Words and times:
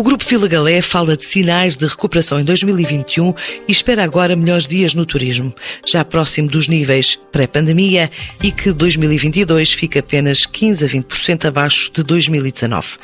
O 0.00 0.02
Grupo 0.02 0.24
Vila 0.24 0.48
Galé 0.48 0.80
fala 0.80 1.14
de 1.14 1.26
sinais 1.26 1.76
de 1.76 1.86
recuperação 1.86 2.40
em 2.40 2.44
2021 2.44 3.34
e 3.68 3.70
espera 3.70 4.02
agora 4.02 4.34
melhores 4.34 4.66
dias 4.66 4.94
no 4.94 5.04
turismo, 5.04 5.54
já 5.86 6.02
próximo 6.02 6.48
dos 6.48 6.68
níveis 6.68 7.16
pré-pandemia 7.30 8.10
e 8.42 8.50
que 8.50 8.72
2022 8.72 9.74
fica 9.74 10.00
apenas 10.00 10.46
15 10.46 10.86
a 10.86 10.88
20% 10.88 11.44
abaixo 11.44 11.92
de 11.92 12.02
2019. 12.02 12.96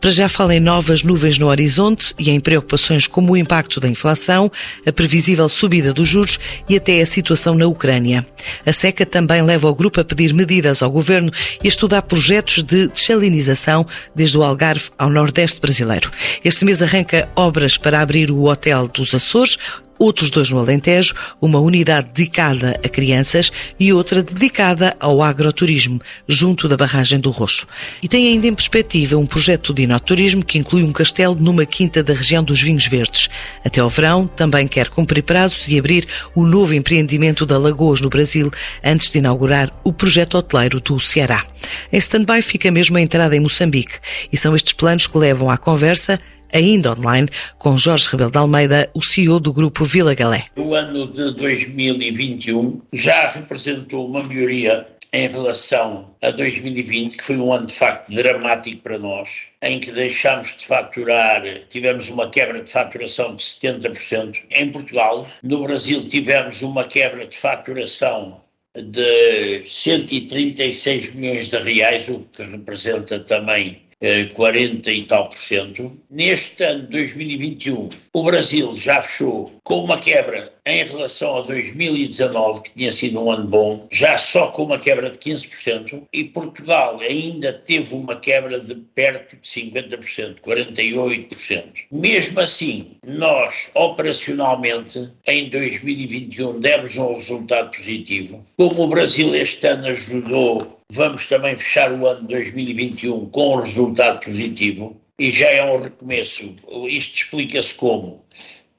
Para 0.00 0.10
já 0.10 0.26
fala 0.26 0.54
em 0.54 0.60
novas 0.60 1.02
nuvens 1.02 1.38
no 1.38 1.48
horizonte 1.48 2.14
e 2.18 2.30
em 2.30 2.40
preocupações 2.40 3.06
como 3.06 3.34
o 3.34 3.36
impacto 3.36 3.78
da 3.78 3.88
inflação, 3.88 4.50
a 4.86 4.92
previsível 4.92 5.50
subida 5.50 5.92
dos 5.92 6.08
juros 6.08 6.38
e 6.66 6.76
até 6.76 6.98
a 7.02 7.06
situação 7.06 7.56
na 7.56 7.66
Ucrânia. 7.66 8.26
A 8.64 8.72
SECA 8.72 9.04
também 9.04 9.42
leva 9.42 9.68
o 9.68 9.74
grupo 9.74 10.00
a 10.00 10.04
pedir 10.04 10.32
medidas 10.32 10.82
ao 10.82 10.90
governo 10.90 11.30
e 11.62 11.66
a 11.66 11.68
estudar 11.68 12.00
projetos 12.02 12.62
de 12.62 12.88
desalinização 12.88 13.86
desde 14.14 14.38
o 14.38 14.42
Algarve 14.42 14.84
ao 14.96 15.10
Nordeste 15.10 15.60
brasileiro. 15.60 16.10
Este 16.44 16.64
mês 16.64 16.82
arranca 16.82 17.28
obras 17.34 17.76
para 17.76 18.00
abrir 18.00 18.30
o 18.30 18.44
Hotel 18.44 18.88
dos 18.88 19.14
Açores, 19.14 19.58
outros 19.98 20.30
dois 20.30 20.50
no 20.50 20.58
Alentejo, 20.58 21.14
uma 21.40 21.58
unidade 21.58 22.08
dedicada 22.14 22.78
a 22.84 22.88
crianças 22.88 23.50
e 23.78 23.92
outra 23.92 24.22
dedicada 24.22 24.96
ao 25.00 25.22
agroturismo, 25.22 26.00
junto 26.26 26.68
da 26.68 26.76
barragem 26.76 27.18
do 27.18 27.30
Roxo. 27.30 27.66
E 28.02 28.08
tem 28.08 28.28
ainda 28.28 28.46
em 28.46 28.54
perspectiva 28.54 29.16
um 29.16 29.26
projeto 29.26 29.74
de 29.74 29.82
inoturismo 29.82 30.44
que 30.44 30.58
inclui 30.58 30.82
um 30.82 30.92
castelo 30.92 31.34
numa 31.34 31.66
quinta 31.66 32.02
da 32.02 32.14
região 32.14 32.42
dos 32.42 32.60
Vinhos 32.60 32.86
Verdes. 32.86 33.28
Até 33.64 33.80
ao 33.80 33.90
verão, 33.90 34.26
também 34.26 34.68
quer 34.68 34.88
cumprir 34.88 35.22
prazos 35.22 35.66
e 35.68 35.78
abrir 35.78 36.06
o 36.34 36.46
novo 36.46 36.74
empreendimento 36.74 37.44
da 37.44 37.58
Lagoas 37.58 38.00
no 38.00 38.08
Brasil, 38.08 38.50
antes 38.84 39.10
de 39.10 39.18
inaugurar 39.18 39.72
o 39.82 39.92
projeto 39.92 40.36
hoteleiro 40.36 40.80
do 40.80 41.00
Ceará. 41.00 41.44
Em 41.92 41.98
stand-by 41.98 42.42
fica 42.42 42.70
mesmo 42.70 42.96
a 42.96 43.00
entrada 43.00 43.36
em 43.36 43.40
Moçambique, 43.40 43.98
e 44.32 44.36
são 44.36 44.54
estes 44.54 44.72
planos 44.72 45.06
que 45.06 45.18
levam 45.18 45.50
à 45.50 45.56
conversa 45.56 46.20
ainda 46.52 46.92
online, 46.92 47.28
com 47.58 47.76
Jorge 47.76 48.08
Rebelo 48.10 48.30
de 48.30 48.38
Almeida, 48.38 48.90
o 48.94 49.02
CEO 49.02 49.40
do 49.40 49.52
grupo 49.52 49.84
Vila 49.84 50.14
Galé. 50.14 50.46
O 50.56 50.74
ano 50.74 51.06
de 51.06 51.32
2021 51.34 52.80
já 52.92 53.28
representou 53.28 54.06
uma 54.06 54.22
melhoria 54.22 54.86
em 55.12 55.28
relação 55.28 56.14
a 56.22 56.30
2020, 56.30 57.16
que 57.16 57.24
foi 57.24 57.36
um 57.38 57.52
ano 57.52 57.66
de 57.66 57.74
facto 57.74 58.12
dramático 58.12 58.82
para 58.82 58.98
nós, 58.98 59.48
em 59.62 59.80
que 59.80 59.90
deixámos 59.90 60.56
de 60.56 60.66
faturar, 60.66 61.42
tivemos 61.70 62.08
uma 62.08 62.28
quebra 62.28 62.62
de 62.62 62.70
faturação 62.70 63.34
de 63.34 63.42
70%. 63.42 64.42
Em 64.50 64.70
Portugal, 64.70 65.26
no 65.42 65.62
Brasil, 65.62 66.06
tivemos 66.08 66.62
uma 66.62 66.84
quebra 66.84 67.26
de 67.26 67.36
faturação 67.36 68.40
de 68.76 69.62
136 69.64 71.14
milhões 71.14 71.48
de 71.48 71.56
reais, 71.56 72.08
o 72.08 72.20
que 72.20 72.42
representa 72.42 73.18
também 73.20 73.87
40 74.34 74.90
eh, 74.90 74.94
e 74.94 75.02
tal 75.04 75.28
por 75.28 75.38
cento. 75.38 75.98
Neste 76.10 76.62
ano 76.62 76.82
de 76.82 76.88
2021, 76.88 77.90
o 78.12 78.22
Brasil 78.22 78.72
já 78.76 79.02
fechou 79.02 79.52
com 79.64 79.84
uma 79.84 79.98
quebra 79.98 80.52
em 80.66 80.84
relação 80.84 81.38
a 81.38 81.42
2019, 81.42 82.62
que 82.62 82.70
tinha 82.76 82.92
sido 82.92 83.20
um 83.20 83.30
ano 83.30 83.48
bom, 83.48 83.88
já 83.90 84.18
só 84.18 84.48
com 84.48 84.64
uma 84.64 84.78
quebra 84.78 85.10
de 85.10 85.18
15%, 85.18 86.02
e 86.12 86.24
Portugal 86.24 87.00
ainda 87.00 87.52
teve 87.52 87.94
uma 87.94 88.16
quebra 88.16 88.60
de 88.60 88.74
perto 88.74 89.36
de 89.36 89.48
50%, 89.48 90.40
48%. 90.40 91.64
Mesmo 91.90 92.40
assim, 92.40 92.96
nós 93.06 93.70
operacionalmente 93.74 95.10
em 95.26 95.48
2021 95.48 96.60
demos 96.60 96.96
um 96.96 97.14
resultado 97.14 97.70
positivo. 97.70 98.44
Como 98.56 98.82
o 98.82 98.88
Brasil 98.88 99.34
este 99.34 99.66
ano 99.66 99.86
ajudou 99.86 100.77
Vamos 100.90 101.26
também 101.26 101.54
fechar 101.54 101.92
o 101.92 102.06
ano 102.06 102.22
de 102.22 102.28
2021 102.28 103.26
com 103.28 103.56
um 103.56 103.60
resultado 103.60 104.24
positivo 104.24 104.98
e 105.18 105.30
já 105.30 105.46
é 105.50 105.62
um 105.62 105.82
recomeço. 105.82 106.56
Isto 106.88 107.14
explica-se 107.14 107.74
como? 107.74 108.24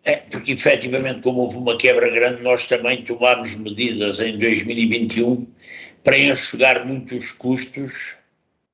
É, 0.04 0.16
porque 0.16 0.54
efetivamente, 0.54 1.22
como 1.22 1.42
houve 1.42 1.58
uma 1.58 1.78
quebra 1.78 2.10
grande, 2.10 2.42
nós 2.42 2.66
também 2.66 3.04
tomámos 3.04 3.54
medidas 3.54 4.20
em 4.20 4.40
2021 4.40 5.48
para 6.04 6.18
enxugar 6.18 6.84
muitos 6.84 7.32
custos 7.32 8.16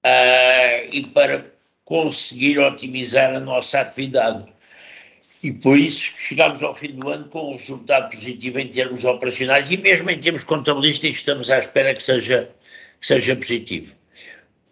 uh, 0.05 0.87
e 0.93 1.05
para 1.13 1.45
conseguir 1.83 2.57
otimizar 2.59 3.35
a 3.35 3.39
nossa 3.41 3.81
atividade. 3.81 4.45
E 5.43 5.51
por 5.51 5.77
isso 5.77 6.13
chegámos 6.17 6.63
ao 6.63 6.73
fim 6.73 6.93
do 6.93 7.09
ano 7.09 7.27
com 7.27 7.51
um 7.51 7.57
resultado 7.57 8.15
positivo 8.15 8.59
em 8.59 8.69
termos 8.69 9.03
operacionais 9.03 9.69
e 9.69 9.75
mesmo 9.75 10.09
em 10.09 10.19
termos 10.21 10.45
contabilísticos 10.45 11.19
estamos 11.19 11.49
à 11.49 11.59
espera 11.59 11.93
que 11.93 12.01
seja 12.01 12.49
seja 13.01 13.35
positivo. 13.35 13.93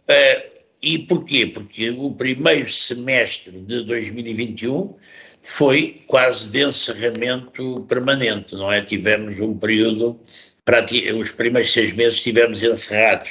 Uh, 0.09 0.53
e 0.81 0.99
porquê? 0.99 1.45
Porque 1.47 1.89
o 1.91 2.11
primeiro 2.11 2.69
semestre 2.69 3.51
de 3.51 3.85
2021 3.85 4.93
foi 5.41 6.01
quase 6.07 6.51
de 6.51 6.61
encerramento 6.65 7.85
permanente, 7.87 8.53
não 8.55 8.71
é? 8.71 8.81
Tivemos 8.81 9.39
um 9.39 9.57
período, 9.57 10.19
os 11.17 11.31
primeiros 11.31 11.71
seis 11.71 11.93
meses 11.93 12.15
estivemos 12.15 12.63
encerrados. 12.63 13.29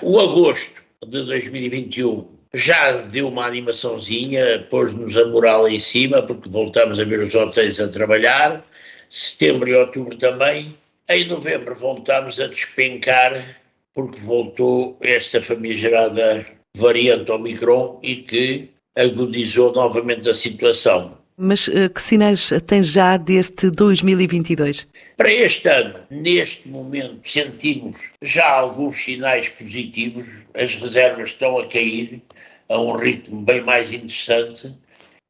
O 0.00 0.18
agosto 0.18 0.82
de 1.06 1.24
2021 1.24 2.28
já 2.54 2.92
deu 3.02 3.28
uma 3.28 3.46
animaçãozinha, 3.46 4.66
pôs-nos 4.68 5.16
a 5.16 5.26
moral 5.26 5.68
em 5.68 5.80
cima, 5.80 6.22
porque 6.22 6.48
voltamos 6.48 7.00
a 7.00 7.04
ver 7.04 7.20
os 7.20 7.34
hotéis 7.34 7.80
a 7.80 7.88
trabalhar, 7.88 8.64
setembro 9.08 9.68
e 9.68 9.74
outubro 9.74 10.16
também. 10.16 10.72
Em 11.08 11.24
novembro 11.26 11.74
voltamos 11.74 12.40
a 12.40 12.46
despencar 12.46 13.61
porque 13.94 14.20
voltou 14.20 14.96
esta 15.00 15.42
famigerada 15.42 16.46
variante 16.76 17.30
Omicron 17.30 18.00
e 18.02 18.16
que 18.16 18.70
agudizou 18.96 19.72
novamente 19.72 20.28
a 20.28 20.34
situação. 20.34 21.18
Mas 21.36 21.66
uh, 21.68 21.88
que 21.92 22.02
sinais 22.02 22.50
tem 22.66 22.82
já 22.82 23.16
deste 23.16 23.70
2022? 23.70 24.86
Para 25.16 25.32
este 25.32 25.68
ano, 25.68 26.00
neste 26.10 26.68
momento, 26.68 27.26
sentimos 27.28 27.96
já 28.20 28.46
alguns 28.46 29.02
sinais 29.02 29.48
positivos. 29.48 30.26
As 30.54 30.74
reservas 30.74 31.30
estão 31.30 31.58
a 31.58 31.66
cair 31.66 32.22
a 32.68 32.78
um 32.78 32.96
ritmo 32.96 33.42
bem 33.42 33.62
mais 33.62 33.92
interessante 33.92 34.74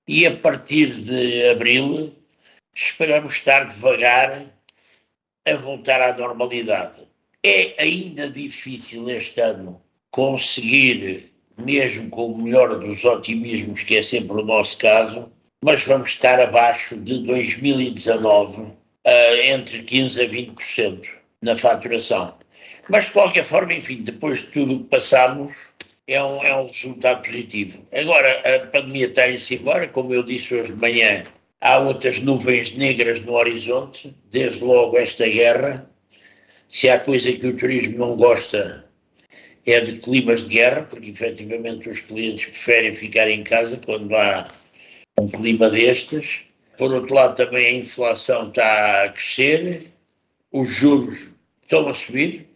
e 0.08 0.26
a 0.26 0.36
partir 0.36 0.92
de 0.94 1.48
abril 1.50 2.12
esperamos 2.74 3.34
estar 3.34 3.64
devagar 3.64 4.46
a 5.46 5.54
voltar 5.56 6.00
à 6.00 6.16
normalidade. 6.16 7.02
É 7.44 7.82
ainda 7.82 8.30
difícil 8.30 9.08
este 9.10 9.40
ano 9.40 9.80
conseguir, 10.12 11.32
mesmo 11.58 12.08
com 12.10 12.26
o 12.26 12.42
melhor 12.42 12.78
dos 12.78 13.04
otimismos, 13.04 13.82
que 13.82 13.96
é 13.96 14.02
sempre 14.02 14.36
o 14.36 14.44
nosso 14.44 14.78
caso, 14.78 15.28
mas 15.64 15.84
vamos 15.84 16.10
estar 16.10 16.38
abaixo 16.40 16.96
de 16.96 17.24
2019, 17.24 18.62
uh, 18.62 18.72
entre 19.44 19.82
15% 19.82 20.20
a 20.20 20.28
20% 20.28 21.08
na 21.42 21.56
faturação. 21.56 22.34
Mas, 22.88 23.06
de 23.06 23.10
qualquer 23.10 23.44
forma, 23.44 23.74
enfim, 23.74 24.02
depois 24.02 24.40
de 24.40 24.46
tudo 24.46 24.78
que 24.78 24.84
passamos, 24.84 25.52
é 26.06 26.22
um, 26.22 26.42
é 26.42 26.56
um 26.56 26.66
resultado 26.66 27.22
positivo. 27.22 27.84
Agora, 27.92 28.42
a 28.56 28.66
pandemia 28.66 29.06
está-se 29.06 29.54
embora, 29.54 29.88
como 29.88 30.12
eu 30.12 30.22
disse 30.22 30.54
hoje 30.54 30.72
de 30.72 30.78
manhã, 30.78 31.24
há 31.60 31.78
outras 31.78 32.20
nuvens 32.20 32.72
negras 32.76 33.20
no 33.20 33.32
horizonte, 33.32 34.14
desde 34.30 34.62
logo 34.64 34.96
esta 34.98 35.26
guerra, 35.26 35.88
se 36.72 36.88
há 36.88 36.98
coisa 36.98 37.30
que 37.30 37.46
o 37.46 37.54
turismo 37.54 37.98
não 37.98 38.16
gosta 38.16 38.82
é 39.66 39.78
de 39.80 39.98
climas 39.98 40.44
de 40.44 40.48
guerra, 40.48 40.82
porque 40.84 41.10
efetivamente 41.10 41.90
os 41.90 42.00
clientes 42.00 42.46
preferem 42.46 42.94
ficar 42.94 43.28
em 43.28 43.44
casa 43.44 43.78
quando 43.84 44.16
há 44.16 44.48
um 45.20 45.28
clima 45.28 45.68
destes. 45.68 46.46
Por 46.78 46.94
outro 46.94 47.14
lado, 47.14 47.36
também 47.36 47.66
a 47.66 47.72
inflação 47.72 48.48
está 48.48 49.04
a 49.04 49.10
crescer, 49.10 49.92
os 50.50 50.66
juros 50.66 51.32
estão 51.62 51.86
a 51.88 51.94
subir, 51.94 52.48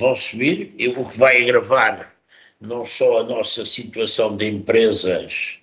vão 0.00 0.16
subir, 0.16 0.72
e 0.78 0.88
o 0.88 0.94
que 0.94 1.18
vai 1.18 1.42
agravar 1.42 2.16
não 2.62 2.82
só 2.86 3.20
a 3.20 3.24
nossa 3.24 3.66
situação 3.66 4.38
de 4.38 4.46
empresas, 4.46 5.60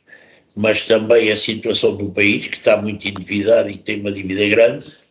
mas 0.56 0.84
também 0.86 1.32
a 1.32 1.36
situação 1.36 1.96
do 1.96 2.12
país, 2.12 2.48
que 2.48 2.58
está 2.58 2.78
muito 2.78 3.08
endividado 3.08 3.72
e 3.72 3.78
tem 3.78 4.02
uma 4.02 4.12
dívida 4.12 4.48
grande 4.50 5.05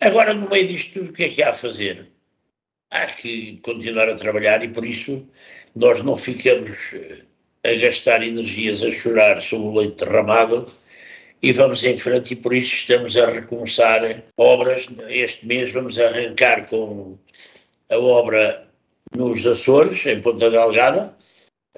Agora, 0.00 0.32
no 0.32 0.48
meio 0.48 0.68
disto 0.68 0.94
tudo, 0.94 1.10
o 1.10 1.12
que 1.12 1.24
é 1.24 1.28
que 1.28 1.42
há 1.42 1.50
a 1.50 1.54
fazer? 1.54 2.06
Há 2.90 3.06
que 3.06 3.58
continuar 3.62 4.08
a 4.08 4.14
trabalhar 4.14 4.62
e 4.64 4.68
por 4.68 4.84
isso 4.84 5.26
nós 5.74 6.02
não 6.04 6.16
ficamos 6.16 6.94
eh, 6.94 7.22
a 7.64 7.74
gastar 7.74 8.22
energias 8.22 8.82
a 8.82 8.90
chorar 8.90 9.42
sobre 9.42 9.66
o 9.66 9.74
leite 9.74 10.04
derramado 10.04 10.66
e 11.42 11.52
vamos 11.52 11.84
em 11.84 11.96
frente 11.96 12.32
e 12.32 12.36
por 12.36 12.54
isso 12.54 12.74
estamos 12.74 13.16
a 13.16 13.26
recomeçar 13.26 14.22
obras. 14.36 14.86
Este 15.08 15.46
mês 15.46 15.72
vamos 15.72 15.98
arrancar 15.98 16.68
com 16.68 17.18
a 17.90 17.96
obra 17.98 18.68
nos 19.16 19.44
Açores, 19.46 20.06
em 20.06 20.20
Ponta 20.20 20.48
Delgada. 20.48 21.16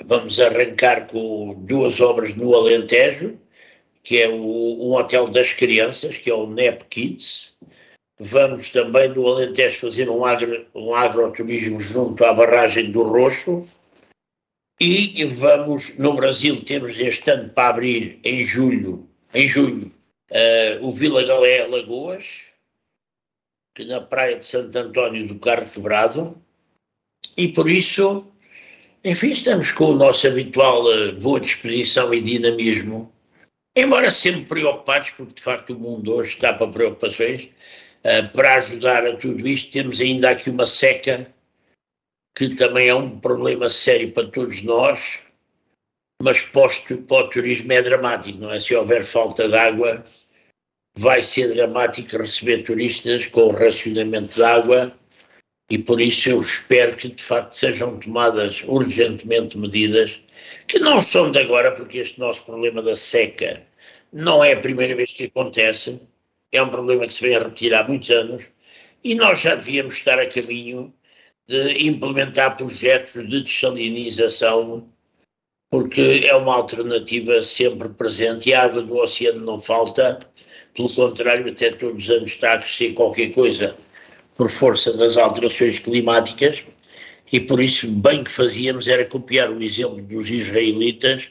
Vamos 0.05 0.39
arrancar 0.39 1.07
com 1.07 1.55
duas 1.67 2.01
obras 2.01 2.35
no 2.35 2.55
Alentejo, 2.55 3.39
que 4.03 4.19
é 4.19 4.29
o, 4.29 4.89
um 4.89 4.93
hotel 4.93 5.27
das 5.27 5.53
crianças, 5.53 6.19
que 6.19 6.31
é 6.31 6.35
o 6.35 6.47
NEP 6.47 6.85
Kids, 6.87 7.57
Vamos 8.23 8.69
também 8.69 9.09
no 9.09 9.27
Alentejo 9.27 9.81
fazer 9.81 10.11
um, 10.11 10.27
agro, 10.27 10.67
um 10.75 10.95
agroturismo 10.95 11.81
junto 11.81 12.23
à 12.23 12.35
barragem 12.35 12.91
do 12.91 13.03
Roxo. 13.03 13.67
E 14.79 15.25
vamos, 15.25 15.97
no 15.97 16.13
Brasil, 16.13 16.63
temos 16.63 16.99
este 16.99 17.31
ano 17.31 17.49
para 17.49 17.71
abrir 17.71 18.21
em 18.23 18.45
julho, 18.45 19.09
em 19.33 19.49
junho, 19.49 19.91
uh, 20.31 20.87
o 20.87 20.93
Vila 20.93 21.25
Galé 21.25 21.67
Lagoas, 21.67 22.43
que 23.75 23.87
na 23.87 24.03
praia 24.03 24.39
de 24.39 24.47
Santo 24.47 24.77
António 24.77 25.27
do 25.27 25.39
Carro 25.39 25.69
Quebrado, 25.69 26.37
e 27.37 27.49
por 27.49 27.71
isso, 27.71 28.27
enfim, 29.03 29.31
estamos 29.31 29.73
com 29.73 29.93
o 29.93 29.97
nosso 29.97 30.27
habitual 30.27 30.85
uh, 30.85 31.13
boa 31.13 31.41
disposição 31.41 32.13
e 32.13 32.21
dinamismo, 32.21 33.11
embora 33.77 34.11
sempre 34.11 34.45
preocupados, 34.45 35.11
porque 35.11 35.35
de 35.35 35.43
facto 35.43 35.75
o 35.75 35.79
mundo 35.79 36.15
hoje 36.15 36.35
está 36.35 36.53
para 36.53 36.69
preocupações, 36.69 37.51
para 38.33 38.55
ajudar 38.57 39.07
a 39.07 39.17
tudo 39.17 39.47
isto, 39.47 39.73
temos 39.73 40.01
ainda 40.01 40.31
aqui 40.31 40.51
uma 40.51 40.67
seca 40.67 41.33
que 42.37 42.55
também 42.55 42.89
é 42.89 42.95
um 42.95 43.19
problema 43.19 43.69
sério 43.69 44.13
para 44.13 44.29
todos 44.29 44.63
nós, 44.63 45.23
mas 46.23 46.41
posto 46.41 46.97
para 46.99 47.27
o 47.27 47.29
turismo 47.29 47.73
é 47.73 47.83
dramático, 47.83 48.39
não 48.39 48.53
é? 48.53 48.61
Se 48.61 48.75
houver 48.75 49.05
falta 49.05 49.49
de 49.49 49.57
água, 49.57 50.05
vai 50.97 51.23
ser 51.23 51.55
dramático 51.55 52.17
receber 52.17 52.63
turistas 52.63 53.27
com 53.27 53.49
racionamento 53.49 54.35
de 54.35 54.43
água 54.43 54.95
e 55.71 55.79
por 55.79 56.01
isso 56.01 56.29
eu 56.31 56.41
espero 56.41 56.97
que 56.97 57.09
de 57.09 57.23
facto 57.23 57.53
sejam 57.53 57.99
tomadas 57.99 58.63
urgentemente 58.67 59.57
medidas 59.57 60.21
que 60.67 60.79
não 60.79 61.01
são 61.01 61.31
de 61.31 61.39
agora, 61.39 61.73
porque 61.73 61.99
este 61.99 62.19
nosso 62.19 62.43
problema 62.45 62.83
da 62.83 62.97
seca 62.97 63.63
não 64.13 64.43
é 64.43 64.53
a 64.53 64.61
primeira 64.61 64.97
vez 64.97 65.13
que 65.13 65.25
acontece, 65.25 66.01
é 66.53 66.63
um 66.63 66.69
problema 66.69 67.07
que 67.07 67.15
se 67.15 67.23
vem 67.23 67.37
a 67.37 67.41
repetir 67.41 67.75
há 67.75 67.87
muitos 67.87 68.11
anos 68.11 68.51
e 69.03 69.15
nós 69.15 69.41
já 69.41 69.55
devíamos 69.55 69.97
estar 69.97 70.19
a 70.19 70.27
caminho 70.27 70.93
de 71.47 71.87
implementar 71.87 72.57
projetos 72.57 73.29
de 73.29 73.43
desalinização, 73.43 74.89
porque 75.71 76.23
é 76.25 76.35
uma 76.35 76.55
alternativa 76.55 77.43
sempre 77.43 77.89
presente 77.89 78.51
e 78.51 78.55
a 78.55 78.65
água 78.65 78.83
do 78.83 78.97
oceano 78.97 79.45
não 79.45 79.61
falta, 79.61 80.19
pelo 80.75 80.93
contrário, 80.93 81.51
até 81.51 81.71
todos 81.71 82.05
os 82.05 82.11
anos 82.11 82.33
está 82.33 82.55
a 82.55 82.59
crescer 82.59 82.93
qualquer 82.93 83.33
coisa 83.33 83.77
por 84.37 84.51
força 84.51 84.93
das 84.93 85.17
alterações 85.17 85.79
climáticas, 85.79 86.65
e 87.33 87.41
por 87.41 87.61
isso 87.61 87.89
bem 87.89 88.25
que 88.25 88.31
fazíamos 88.31 88.89
era 88.89 89.05
copiar 89.05 89.51
o 89.51 89.63
exemplo 89.63 90.03
dos 90.03 90.31
israelitas 90.31 91.31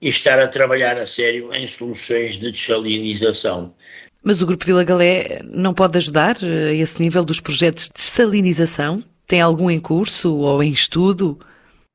e 0.00 0.08
estar 0.08 0.38
a 0.38 0.48
trabalhar 0.48 0.96
a 0.96 1.06
sério 1.06 1.52
em 1.54 1.66
soluções 1.66 2.36
de 2.36 2.50
desalinização. 2.50 3.74
Mas 4.22 4.42
o 4.42 4.46
Grupo 4.46 4.66
Vila 4.66 4.84
Galé 4.84 5.40
não 5.44 5.72
pode 5.72 5.96
ajudar 5.96 6.36
a 6.42 6.72
esse 6.72 7.00
nível 7.00 7.24
dos 7.24 7.40
projetos 7.40 7.84
de 7.86 7.92
desalinização? 7.94 9.02
Tem 9.26 9.40
algum 9.40 9.70
em 9.70 9.80
curso 9.80 10.36
ou 10.36 10.62
em 10.62 10.72
estudo? 10.72 11.38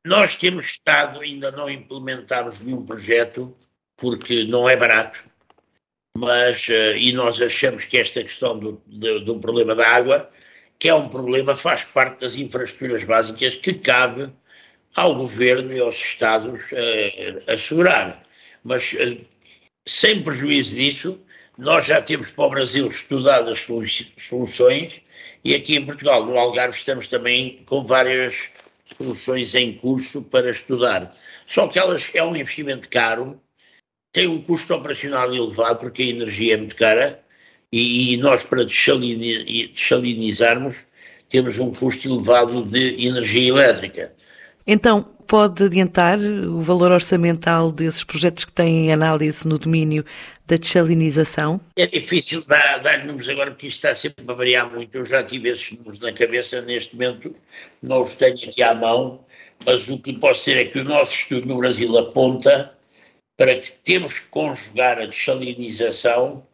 Nós 0.06 0.36
temos 0.36 0.66
estado, 0.66 1.20
ainda 1.20 1.52
não 1.52 1.70
implementámos 1.70 2.60
nenhum 2.60 2.84
projeto, 2.84 3.56
porque 3.98 4.44
não 4.46 4.68
é 4.68 4.76
barato, 4.76 5.24
mas, 6.18 6.68
uh, 6.68 6.96
e 6.98 7.12
nós 7.12 7.42
achamos 7.42 7.86
que 7.86 7.98
esta 7.98 8.22
questão 8.24 8.58
do, 8.58 8.82
do, 8.88 9.20
do, 9.26 9.40
problema 9.40 9.76
da 9.76 9.88
água, 9.88 10.30
que 10.80 10.88
é 10.90 10.96
um 10.96 11.10
problema, 11.10 11.56
faz 11.56 11.84
parte 11.84 12.22
das 12.22 12.36
infraestruturas 12.38 13.04
básicas 13.04 13.56
que 13.56 13.74
cabe 13.74 14.32
ao 14.96 15.16
governo 15.16 15.74
e 15.74 15.80
aos 15.80 15.96
Estados 15.96 16.72
uh, 16.72 17.52
assegurar. 17.52 18.24
Mas, 18.64 18.96
sem 19.86 20.24
prejuízo 20.24 20.74
disso, 20.74 21.20
nós 21.58 21.86
já 21.86 22.02
temos 22.02 22.32
para 22.32 22.46
o 22.46 22.50
Brasil 22.50 22.88
estudado 22.88 23.50
as 23.50 23.66
soluções 24.18 25.02
e 25.44 25.54
aqui 25.54 25.76
em 25.76 25.86
Portugal, 25.86 26.26
no 26.26 26.38
Algarve, 26.38 26.76
estamos 26.76 27.08
também 27.08 27.62
com 27.66 27.86
várias 27.86 28.52
soluções 28.98 29.54
em 29.54 29.74
curso 29.74 30.24
para 30.24 30.50
estudar. 30.50 31.16
Só 31.46 31.68
que 31.68 31.78
elas 31.78 32.10
é 32.16 32.24
um 32.24 32.36
investimento 32.36 32.90
caro, 32.90 33.40
tem 34.12 34.28
um 34.28 34.42
custo 34.42 34.74
operacional 34.74 35.32
elevado, 35.34 35.80
porque 35.80 36.02
a 36.02 36.08
energia 36.08 36.56
é 36.56 36.58
muito 36.58 36.76
cara, 36.76 37.24
e, 37.72 38.14
e 38.14 38.18
nós, 38.18 38.44
para 38.44 38.66
desalinizarmos, 38.66 40.86
temos 41.30 41.60
um 41.60 41.72
custo 41.72 42.08
elevado 42.08 42.66
de 42.66 43.06
energia 43.06 43.50
elétrica. 43.50 44.16
Então, 44.66 45.15
pode 45.28 45.64
adiantar 45.64 46.20
o 46.20 46.62
valor 46.62 46.92
orçamental 46.92 47.72
desses 47.72 48.04
projetos 48.04 48.46
que 48.46 48.52
têm 48.52 48.92
análise 48.92 49.48
no 49.48 49.58
domínio 49.58 50.06
da 50.46 50.56
desalinização? 50.56 51.60
É 51.76 51.88
difícil 51.88 52.44
dar, 52.46 52.80
dar 52.80 53.06
números 53.06 53.28
agora, 53.30 53.52
porque 53.52 53.68
isto 53.68 53.78
está 53.78 53.96
sempre 53.96 54.24
a 54.28 54.34
variar 54.34 54.72
muito. 54.72 54.96
Eu 54.96 55.06
já 55.06 55.24
tive 55.24 55.50
esses 55.50 55.72
números 55.72 56.00
na 56.00 56.14
cabeça, 56.14 56.62
neste 56.62 56.96
momento 56.96 57.36
não 57.82 58.04
os 58.04 58.16
tenho 58.16 58.36
aqui 58.36 58.62
à 58.62 58.74
mão, 58.74 59.26
mas 59.66 59.88
o 59.90 59.98
que 59.98 60.14
posso 60.14 60.46
dizer 60.46 60.58
é 60.58 60.66
que 60.66 60.80
o 60.80 60.84
nosso 60.84 61.14
estudo 61.14 61.48
no 61.48 61.58
Brasil 61.58 61.98
aponta 61.98 62.74
para 63.38 63.56
que 63.56 63.72
temos 63.84 64.20
que 64.20 64.28
conjugar 64.28 65.00
a 65.00 65.06
desalinização 65.06 66.46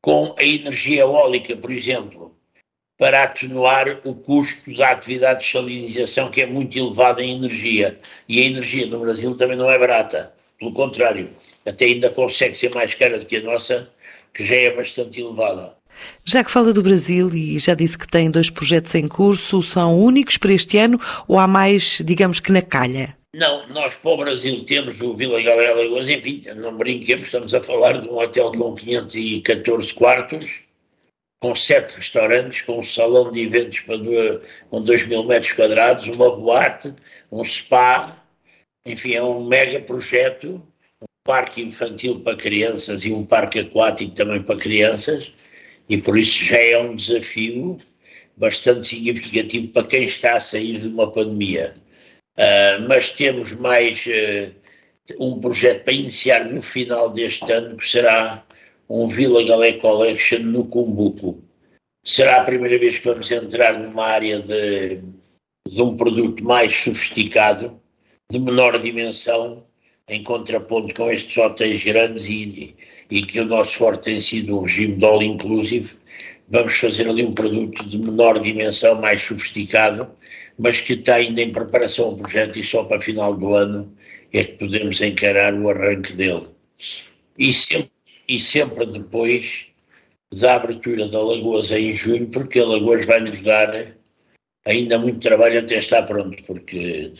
com 0.00 0.34
a 0.38 0.44
energia 0.44 1.02
eólica, 1.02 1.56
por 1.56 1.70
exemplo 1.70 2.35
para 2.98 3.24
atenuar 3.24 4.00
o 4.04 4.14
custo 4.14 4.74
da 4.74 4.90
atividade 4.90 5.40
de 5.40 5.50
salinização, 5.50 6.30
que 6.30 6.40
é 6.40 6.46
muito 6.46 6.78
elevada 6.78 7.22
em 7.22 7.36
energia. 7.36 7.98
E 8.28 8.40
a 8.40 8.44
energia 8.44 8.86
no 8.86 9.00
Brasil 9.00 9.36
também 9.36 9.56
não 9.56 9.70
é 9.70 9.78
barata. 9.78 10.32
Pelo 10.58 10.72
contrário, 10.72 11.28
até 11.66 11.84
ainda 11.84 12.08
consegue 12.08 12.56
ser 12.56 12.74
mais 12.74 12.94
cara 12.94 13.18
do 13.18 13.26
que 13.26 13.36
a 13.36 13.42
nossa, 13.42 13.90
que 14.32 14.44
já 14.44 14.56
é 14.56 14.70
bastante 14.74 15.20
elevada. 15.20 15.74
Já 16.24 16.44
que 16.44 16.50
fala 16.50 16.72
do 16.72 16.82
Brasil 16.82 17.30
e 17.34 17.58
já 17.58 17.74
disse 17.74 17.96
que 17.98 18.08
tem 18.08 18.30
dois 18.30 18.50
projetos 18.50 18.94
em 18.94 19.08
curso, 19.08 19.62
são 19.62 19.98
únicos 19.98 20.36
para 20.36 20.52
este 20.52 20.78
ano 20.78 21.00
ou 21.26 21.38
há 21.38 21.46
mais, 21.46 22.00
digamos 22.04 22.40
que 22.40 22.52
na 22.52 22.62
calha? 22.62 23.16
Não, 23.34 23.68
nós 23.68 23.96
para 23.96 24.10
o 24.12 24.16
Brasil 24.16 24.64
temos 24.64 25.00
o 25.00 25.14
Vila 25.14 25.40
Galera 25.42 25.74
Lagoas, 25.74 26.08
enfim, 26.08 26.42
não 26.56 26.76
brinquemos, 26.76 27.26
estamos 27.26 27.54
a 27.54 27.62
falar 27.62 28.00
de 28.00 28.08
um 28.08 28.18
hotel 28.18 28.50
com 28.52 28.74
514 28.74 29.92
quartos, 29.92 30.65
com 31.40 31.54
sete 31.54 31.96
restaurantes, 31.96 32.62
com 32.62 32.78
um 32.78 32.82
salão 32.82 33.32
de 33.32 33.42
eventos 33.42 33.80
para 33.80 33.96
dois, 33.98 34.40
com 34.70 34.82
2 34.82 35.06
mil 35.08 35.24
metros 35.24 35.52
quadrados, 35.52 36.06
uma 36.08 36.34
boate, 36.34 36.94
um 37.30 37.44
spa, 37.44 38.24
enfim, 38.84 39.14
é 39.14 39.22
um 39.22 39.44
mega 39.44 39.80
projeto, 39.80 40.62
um 41.00 41.06
parque 41.24 41.62
infantil 41.62 42.20
para 42.20 42.36
crianças 42.36 43.04
e 43.04 43.12
um 43.12 43.24
parque 43.24 43.58
aquático 43.60 44.14
também 44.14 44.42
para 44.42 44.58
crianças, 44.58 45.34
e 45.88 45.98
por 45.98 46.18
isso 46.18 46.44
já 46.44 46.58
é 46.58 46.78
um 46.78 46.96
desafio 46.96 47.78
bastante 48.36 48.86
significativo 48.86 49.68
para 49.68 49.86
quem 49.86 50.04
está 50.04 50.34
a 50.36 50.40
sair 50.40 50.80
de 50.80 50.88
uma 50.88 51.10
pandemia. 51.10 51.74
Uh, 52.38 52.86
mas 52.88 53.12
temos 53.12 53.52
mais 53.52 54.06
uh, 54.06 54.52
um 55.18 55.40
projeto 55.40 55.84
para 55.84 55.92
iniciar 55.94 56.44
no 56.44 56.60
final 56.60 57.10
deste 57.10 57.50
ano, 57.50 57.76
que 57.76 57.88
será 57.88 58.45
um 58.88 59.08
Villa 59.08 59.44
Galé 59.44 59.74
Collection 59.74 60.40
no 60.40 60.64
Cumbuco. 60.64 61.42
Será 62.04 62.36
a 62.36 62.44
primeira 62.44 62.78
vez 62.78 62.98
que 62.98 63.08
vamos 63.08 63.30
entrar 63.30 63.78
numa 63.78 64.06
área 64.06 64.40
de, 64.40 65.00
de 65.68 65.82
um 65.82 65.96
produto 65.96 66.44
mais 66.44 66.72
sofisticado, 66.72 67.80
de 68.30 68.38
menor 68.38 68.80
dimensão, 68.80 69.64
em 70.08 70.22
contraponto 70.22 70.94
com 70.94 71.10
estes 71.10 71.36
hotéis 71.36 71.82
grandes 71.82 72.26
e, 72.26 72.76
e 73.10 73.22
que 73.22 73.40
o 73.40 73.44
nosso 73.44 73.76
forte 73.76 74.04
tem 74.04 74.20
sido 74.20 74.56
o 74.56 74.62
regime 74.62 74.96
de 74.96 75.04
all 75.04 75.22
inclusive. 75.22 75.96
Vamos 76.48 76.76
fazer 76.78 77.08
ali 77.08 77.24
um 77.24 77.34
produto 77.34 77.84
de 77.88 77.98
menor 77.98 78.40
dimensão, 78.40 79.00
mais 79.00 79.20
sofisticado, 79.20 80.08
mas 80.56 80.80
que 80.80 80.92
está 80.92 81.16
ainda 81.16 81.42
em 81.42 81.50
preparação 81.50 82.10
o 82.10 82.16
projeto 82.16 82.56
e 82.56 82.62
só 82.62 82.84
para 82.84 83.00
final 83.00 83.34
do 83.34 83.52
ano 83.52 83.92
é 84.32 84.44
que 84.44 84.52
podemos 84.52 85.00
encarar 85.00 85.54
o 85.54 85.68
arranque 85.68 86.12
dele. 86.12 86.46
E 87.36 87.52
sempre 87.52 87.95
e 88.28 88.40
sempre 88.40 88.86
depois 88.86 89.68
da 90.32 90.56
abertura 90.56 91.08
da 91.08 91.22
Lagoas 91.22 91.70
em 91.70 91.92
junho, 91.92 92.26
porque 92.28 92.58
a 92.58 92.66
Lagoas 92.66 93.06
vai 93.06 93.20
nos 93.20 93.40
dar 93.40 93.94
ainda 94.64 94.98
muito 94.98 95.20
trabalho 95.20 95.60
até 95.60 95.76
estar 95.78 96.02
pronto, 96.02 96.42
porque 96.44 97.12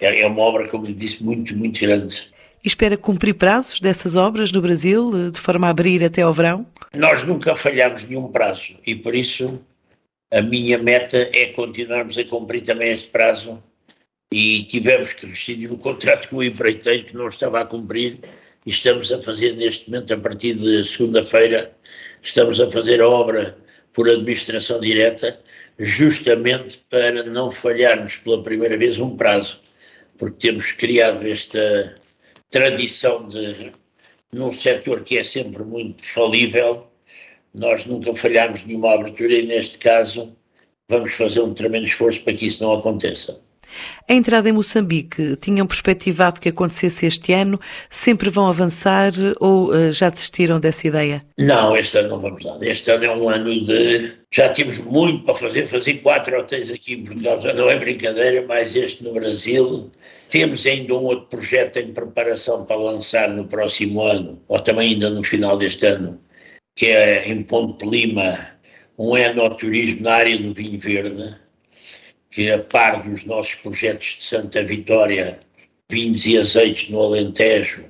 é, 0.00 0.20
é 0.20 0.26
uma 0.26 0.40
obra, 0.40 0.68
como 0.68 0.86
lhe 0.86 0.94
disse, 0.94 1.22
muito, 1.22 1.56
muito 1.56 1.80
grande. 1.80 2.30
E 2.64 2.68
espera 2.68 2.96
cumprir 2.96 3.34
prazos 3.34 3.80
dessas 3.80 4.16
obras 4.16 4.50
no 4.52 4.60
Brasil, 4.60 5.30
de 5.30 5.40
forma 5.40 5.66
a 5.66 5.70
abrir 5.70 6.04
até 6.04 6.22
ao 6.22 6.32
verão? 6.32 6.66
Nós 6.94 7.22
nunca 7.24 7.54
falhamos 7.54 8.04
nenhum 8.04 8.28
prazo 8.28 8.76
e 8.86 8.94
por 8.94 9.14
isso 9.14 9.60
a 10.32 10.42
minha 10.42 10.78
meta 10.78 11.30
é 11.32 11.46
continuarmos 11.46 12.18
a 12.18 12.24
cumprir 12.24 12.62
também 12.62 12.92
este 12.92 13.08
prazo 13.08 13.62
e 14.32 14.64
tivemos 14.64 15.12
que 15.12 15.26
rescindir 15.26 15.72
o 15.72 15.78
contrato 15.78 16.28
com 16.28 16.36
o 16.36 16.44
empreiteiro 16.44 17.04
que 17.04 17.16
não 17.16 17.28
estava 17.28 17.60
a 17.60 17.64
cumprir 17.64 18.18
e 18.66 18.70
estamos 18.70 19.12
a 19.12 19.22
fazer 19.22 19.54
neste 19.56 19.88
momento, 19.88 20.12
a 20.12 20.18
partir 20.18 20.54
de 20.54 20.84
segunda-feira, 20.84 21.74
estamos 22.20 22.60
a 22.60 22.68
fazer 22.68 23.00
a 23.00 23.08
obra 23.08 23.56
por 23.92 24.10
administração 24.10 24.80
direta, 24.80 25.40
justamente 25.78 26.78
para 26.90 27.22
não 27.22 27.50
falharmos 27.50 28.16
pela 28.16 28.42
primeira 28.42 28.76
vez 28.76 28.98
um 28.98 29.16
prazo, 29.16 29.60
porque 30.18 30.48
temos 30.48 30.72
criado 30.72 31.26
esta 31.26 31.96
tradição 32.50 33.28
de, 33.28 33.72
num 34.32 34.52
setor 34.52 35.02
que 35.04 35.16
é 35.18 35.24
sempre 35.24 35.62
muito 35.62 36.02
falível, 36.02 36.90
nós 37.54 37.86
nunca 37.86 38.14
falhamos 38.14 38.64
nenhuma 38.64 38.94
abertura 38.94 39.32
e 39.32 39.46
neste 39.46 39.78
caso 39.78 40.36
vamos 40.88 41.14
fazer 41.14 41.40
um 41.40 41.54
tremendo 41.54 41.86
esforço 41.86 42.22
para 42.22 42.34
que 42.34 42.46
isso 42.46 42.62
não 42.62 42.74
aconteça. 42.74 43.40
A 44.08 44.14
entrada 44.14 44.48
em 44.48 44.52
Moçambique, 44.52 45.36
tinham 45.36 45.66
perspectivado 45.66 46.40
que 46.40 46.48
acontecesse 46.48 47.06
este 47.06 47.32
ano? 47.32 47.60
Sempre 47.90 48.30
vão 48.30 48.46
avançar 48.46 49.12
ou 49.40 49.70
uh, 49.70 49.92
já 49.92 50.08
desistiram 50.08 50.60
dessa 50.60 50.86
ideia? 50.86 51.24
Não, 51.38 51.76
este 51.76 51.98
ano 51.98 52.10
não 52.10 52.20
vamos 52.20 52.44
lá. 52.44 52.58
Este 52.62 52.90
ano 52.90 53.04
é 53.04 53.10
um 53.10 53.28
ano 53.28 53.64
de. 53.64 54.12
Já 54.32 54.48
temos 54.50 54.78
muito 54.78 55.24
para 55.24 55.34
fazer. 55.34 55.66
Fazer 55.66 55.94
quatro 55.94 56.38
hotéis 56.38 56.70
aqui 56.70 56.94
em 56.94 57.04
Portugal 57.04 57.38
já 57.40 57.52
não 57.52 57.68
é 57.68 57.78
brincadeira, 57.78 58.44
mas 58.46 58.76
este 58.76 59.02
no 59.02 59.12
Brasil. 59.12 59.90
Temos 60.28 60.66
ainda 60.66 60.94
um 60.94 61.04
outro 61.04 61.26
projeto 61.26 61.78
em 61.78 61.92
preparação 61.92 62.64
para 62.64 62.76
lançar 62.76 63.28
no 63.28 63.44
próximo 63.46 64.02
ano, 64.02 64.42
ou 64.48 64.58
também 64.60 64.94
ainda 64.94 65.08
no 65.10 65.22
final 65.22 65.56
deste 65.56 65.86
ano, 65.86 66.20
que 66.74 66.86
é 66.86 67.28
em 67.28 67.42
Ponte 67.44 67.86
Lima, 67.86 68.36
um 68.98 69.16
enoturismo 69.16 70.02
na 70.02 70.14
área 70.14 70.36
do 70.36 70.52
vinho 70.52 70.78
verde 70.78 71.36
que 72.36 72.50
a 72.50 72.58
par 72.58 73.02
dos 73.02 73.24
nossos 73.24 73.54
projetos 73.54 74.16
de 74.18 74.24
Santa 74.24 74.62
Vitória, 74.62 75.40
vinhos 75.90 76.26
e 76.26 76.36
azeites 76.36 76.90
no 76.90 77.00
Alentejo 77.00 77.86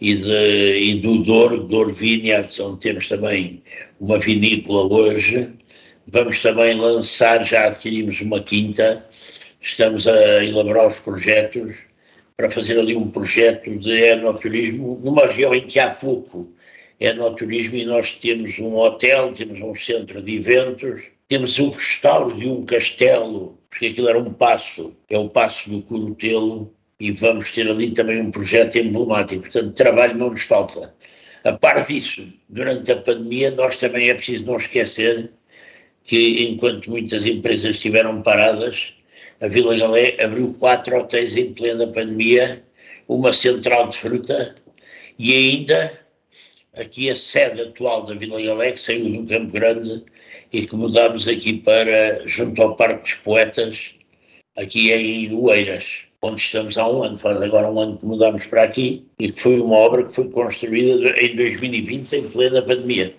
e, 0.00 0.16
de, 0.16 0.78
e 0.80 0.94
do 1.00 1.22
Douro, 1.22 1.60
Douro 1.60 1.92
Vineyards, 1.92 2.58
onde 2.58 2.80
temos 2.80 3.08
também 3.08 3.62
uma 4.00 4.18
vinícola 4.18 4.92
hoje, 4.92 5.48
vamos 6.08 6.42
também 6.42 6.74
lançar, 6.74 7.44
já 7.44 7.68
adquirimos 7.68 8.20
uma 8.20 8.42
quinta, 8.42 9.08
estamos 9.60 10.08
a 10.08 10.44
elaborar 10.44 10.88
os 10.88 10.98
projetos 10.98 11.84
para 12.36 12.50
fazer 12.50 12.80
ali 12.80 12.96
um 12.96 13.08
projeto 13.08 13.78
de 13.78 13.92
enoturismo 13.92 15.00
numa 15.04 15.26
região 15.26 15.54
em 15.54 15.68
que 15.68 15.78
há 15.78 15.90
pouco 15.90 16.52
enoturismo 16.98 17.76
e 17.76 17.84
nós 17.84 18.10
temos 18.14 18.58
um 18.58 18.74
hotel, 18.74 19.32
temos 19.32 19.60
um 19.60 19.72
centro 19.72 20.20
de 20.20 20.34
eventos, 20.36 21.12
temos 21.28 21.60
um 21.60 21.70
restauro 21.70 22.36
de 22.36 22.48
um 22.48 22.64
castelo 22.64 23.56
porque 23.74 23.86
aquilo 23.86 24.08
era 24.08 24.18
um 24.20 24.32
passo, 24.32 24.94
é 25.10 25.18
o 25.18 25.28
passo 25.28 25.68
do 25.68 25.82
Curutelo, 25.82 26.72
e 27.00 27.10
vamos 27.10 27.50
ter 27.50 27.68
ali 27.68 27.90
também 27.90 28.20
um 28.20 28.30
projeto 28.30 28.78
emblemático. 28.78 29.42
Portanto, 29.42 29.74
trabalho 29.74 30.16
não 30.16 30.30
nos 30.30 30.42
falta. 30.42 30.94
A 31.42 31.52
par 31.54 31.84
disso, 31.84 32.24
durante 32.48 32.92
a 32.92 33.02
pandemia, 33.02 33.50
nós 33.50 33.76
também 33.76 34.10
é 34.10 34.14
preciso 34.14 34.46
não 34.46 34.56
esquecer 34.56 35.28
que, 36.04 36.44
enquanto 36.44 36.88
muitas 36.88 37.26
empresas 37.26 37.74
estiveram 37.74 38.22
paradas, 38.22 38.94
a 39.40 39.48
Vila 39.48 39.76
Galé 39.76 40.22
abriu 40.22 40.54
quatro 40.54 40.96
hotéis 40.96 41.36
em 41.36 41.52
plena 41.52 41.88
pandemia, 41.88 42.62
uma 43.08 43.32
central 43.32 43.88
de 43.88 43.98
fruta 43.98 44.54
e 45.18 45.32
ainda 45.32 46.00
aqui 46.74 47.10
a 47.10 47.16
sede 47.16 47.62
atual 47.62 48.04
da 48.04 48.14
Vila 48.14 48.40
Galé, 48.40 48.70
que 48.70 48.80
saiu 48.80 49.20
do 49.20 49.28
Campo 49.28 49.52
Grande 49.52 50.04
e 50.52 50.66
que 50.66 50.76
mudámos 50.76 51.28
aqui 51.28 51.54
para, 51.54 52.26
junto 52.26 52.62
ao 52.62 52.76
Parque 52.76 53.02
dos 53.02 53.14
Poetas, 53.14 53.94
aqui 54.56 54.92
em 54.92 55.34
Oeiras, 55.34 56.06
onde 56.22 56.40
estamos 56.40 56.78
há 56.78 56.88
um 56.88 57.02
ano, 57.02 57.18
faz 57.18 57.42
agora 57.42 57.70
um 57.70 57.80
ano 57.80 57.98
que 57.98 58.06
mudámos 58.06 58.44
para 58.46 58.62
aqui, 58.62 59.06
e 59.18 59.30
que 59.30 59.40
foi 59.40 59.60
uma 59.60 59.76
obra 59.76 60.04
que 60.04 60.14
foi 60.14 60.28
construída 60.30 61.10
em 61.20 61.36
2020, 61.36 62.12
em 62.12 62.28
plena 62.28 62.62
pandemia. 62.62 63.14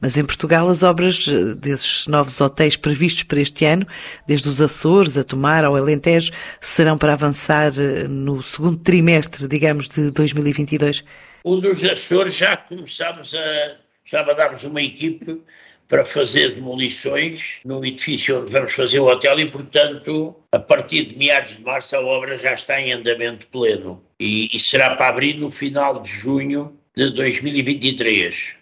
Mas 0.00 0.16
em 0.16 0.24
Portugal, 0.24 0.68
as 0.68 0.82
obras 0.82 1.26
eh, 1.26 1.54
desses 1.56 2.06
novos 2.06 2.40
hotéis 2.40 2.76
previstos 2.76 3.24
para 3.24 3.40
este 3.40 3.64
ano, 3.64 3.86
desde 4.26 4.48
os 4.48 4.62
Açores 4.62 5.18
a 5.18 5.24
Tomar 5.24 5.64
ao 5.64 5.74
Alentejo, 5.74 6.32
serão 6.60 6.96
para 6.96 7.14
avançar 7.14 7.72
eh, 7.78 8.06
no 8.06 8.42
segundo 8.42 8.76
trimestre, 8.76 9.48
digamos, 9.48 9.88
de 9.88 10.10
2022? 10.12 11.04
O 11.44 11.56
dos 11.56 11.82
Açores 11.84 12.36
já 12.36 12.56
começámos 12.56 13.34
a. 13.34 13.76
Já 14.04 14.24
mandámos 14.24 14.64
uma 14.64 14.80
equipe 14.80 15.42
para 15.88 16.04
fazer 16.04 16.54
demolições 16.54 17.60
no 17.64 17.84
edifício 17.84 18.40
onde 18.40 18.52
vamos 18.52 18.74
fazer 18.74 19.00
o 19.00 19.08
hotel 19.08 19.40
e, 19.40 19.46
portanto, 19.46 20.36
a 20.52 20.58
partir 20.58 21.06
de 21.06 21.18
meados 21.18 21.56
de 21.56 21.62
março 21.62 21.96
a 21.96 22.00
obra 22.00 22.36
já 22.36 22.52
está 22.52 22.78
em 22.78 22.92
andamento 22.92 23.46
pleno 23.46 24.02
e, 24.20 24.54
e 24.54 24.60
será 24.60 24.94
para 24.96 25.08
abrir 25.08 25.34
no 25.38 25.50
final 25.50 26.00
de 26.00 26.10
junho 26.10 26.78
de 26.94 27.10
2023. 27.10 28.56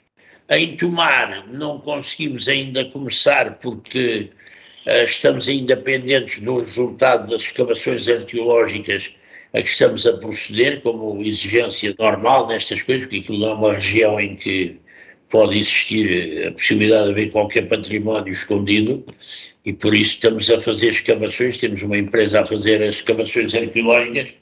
Em 0.48 0.76
Tomar 0.76 1.48
não 1.48 1.80
conseguimos 1.80 2.46
ainda 2.46 2.84
começar 2.84 3.58
porque 3.58 4.30
uh, 4.86 5.04
estamos 5.04 5.48
ainda 5.48 5.76
pendentes 5.76 6.40
do 6.40 6.60
resultado 6.60 7.28
das 7.28 7.42
escavações 7.42 8.08
arqueológicas 8.08 9.16
a 9.52 9.60
que 9.60 9.68
estamos 9.68 10.06
a 10.06 10.16
proceder 10.18 10.80
como 10.82 11.20
exigência 11.22 11.94
normal 11.98 12.46
nestas 12.46 12.82
coisas, 12.82 13.06
porque 13.06 13.20
aquilo 13.20 13.40
não 13.40 13.48
é 13.48 13.54
uma 13.54 13.74
região 13.74 14.20
em 14.20 14.36
que 14.36 14.78
pode 15.28 15.58
existir 15.58 16.46
a 16.46 16.52
possibilidade 16.52 17.06
de 17.06 17.10
haver 17.10 17.30
qualquer 17.30 17.68
património 17.68 18.32
escondido 18.32 19.04
e 19.64 19.72
por 19.72 19.94
isso 19.94 20.14
estamos 20.14 20.50
a 20.50 20.60
fazer 20.60 20.88
escavações, 20.88 21.56
temos 21.56 21.82
uma 21.82 21.98
empresa 21.98 22.40
a 22.40 22.46
fazer 22.46 22.82
as 22.82 22.96
escavações 22.96 23.54
arqueológicas, 23.54 24.34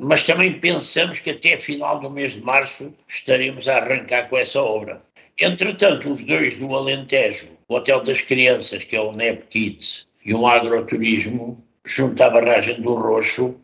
mas 0.00 0.22
também 0.22 0.52
pensamos 0.52 1.20
que 1.20 1.30
até 1.30 1.56
final 1.56 2.00
do 2.00 2.08
mês 2.08 2.34
de 2.34 2.40
março 2.40 2.92
estaremos 3.08 3.68
a 3.68 3.78
arrancar 3.78 4.28
com 4.28 4.38
essa 4.38 4.62
obra. 4.62 5.02
Entretanto, 5.40 6.12
os 6.12 6.22
dois 6.22 6.56
do 6.56 6.74
Alentejo, 6.74 7.48
o 7.68 7.74
Hotel 7.74 8.02
das 8.04 8.20
Crianças, 8.20 8.84
que 8.84 8.94
é 8.94 9.00
o 9.00 9.12
NEP 9.12 9.46
Kids, 9.46 10.06
e 10.24 10.34
um 10.34 10.46
agroturismo, 10.46 11.62
junto 11.84 12.22
à 12.22 12.30
barragem 12.30 12.80
do 12.80 12.94
Roxo, 12.94 13.56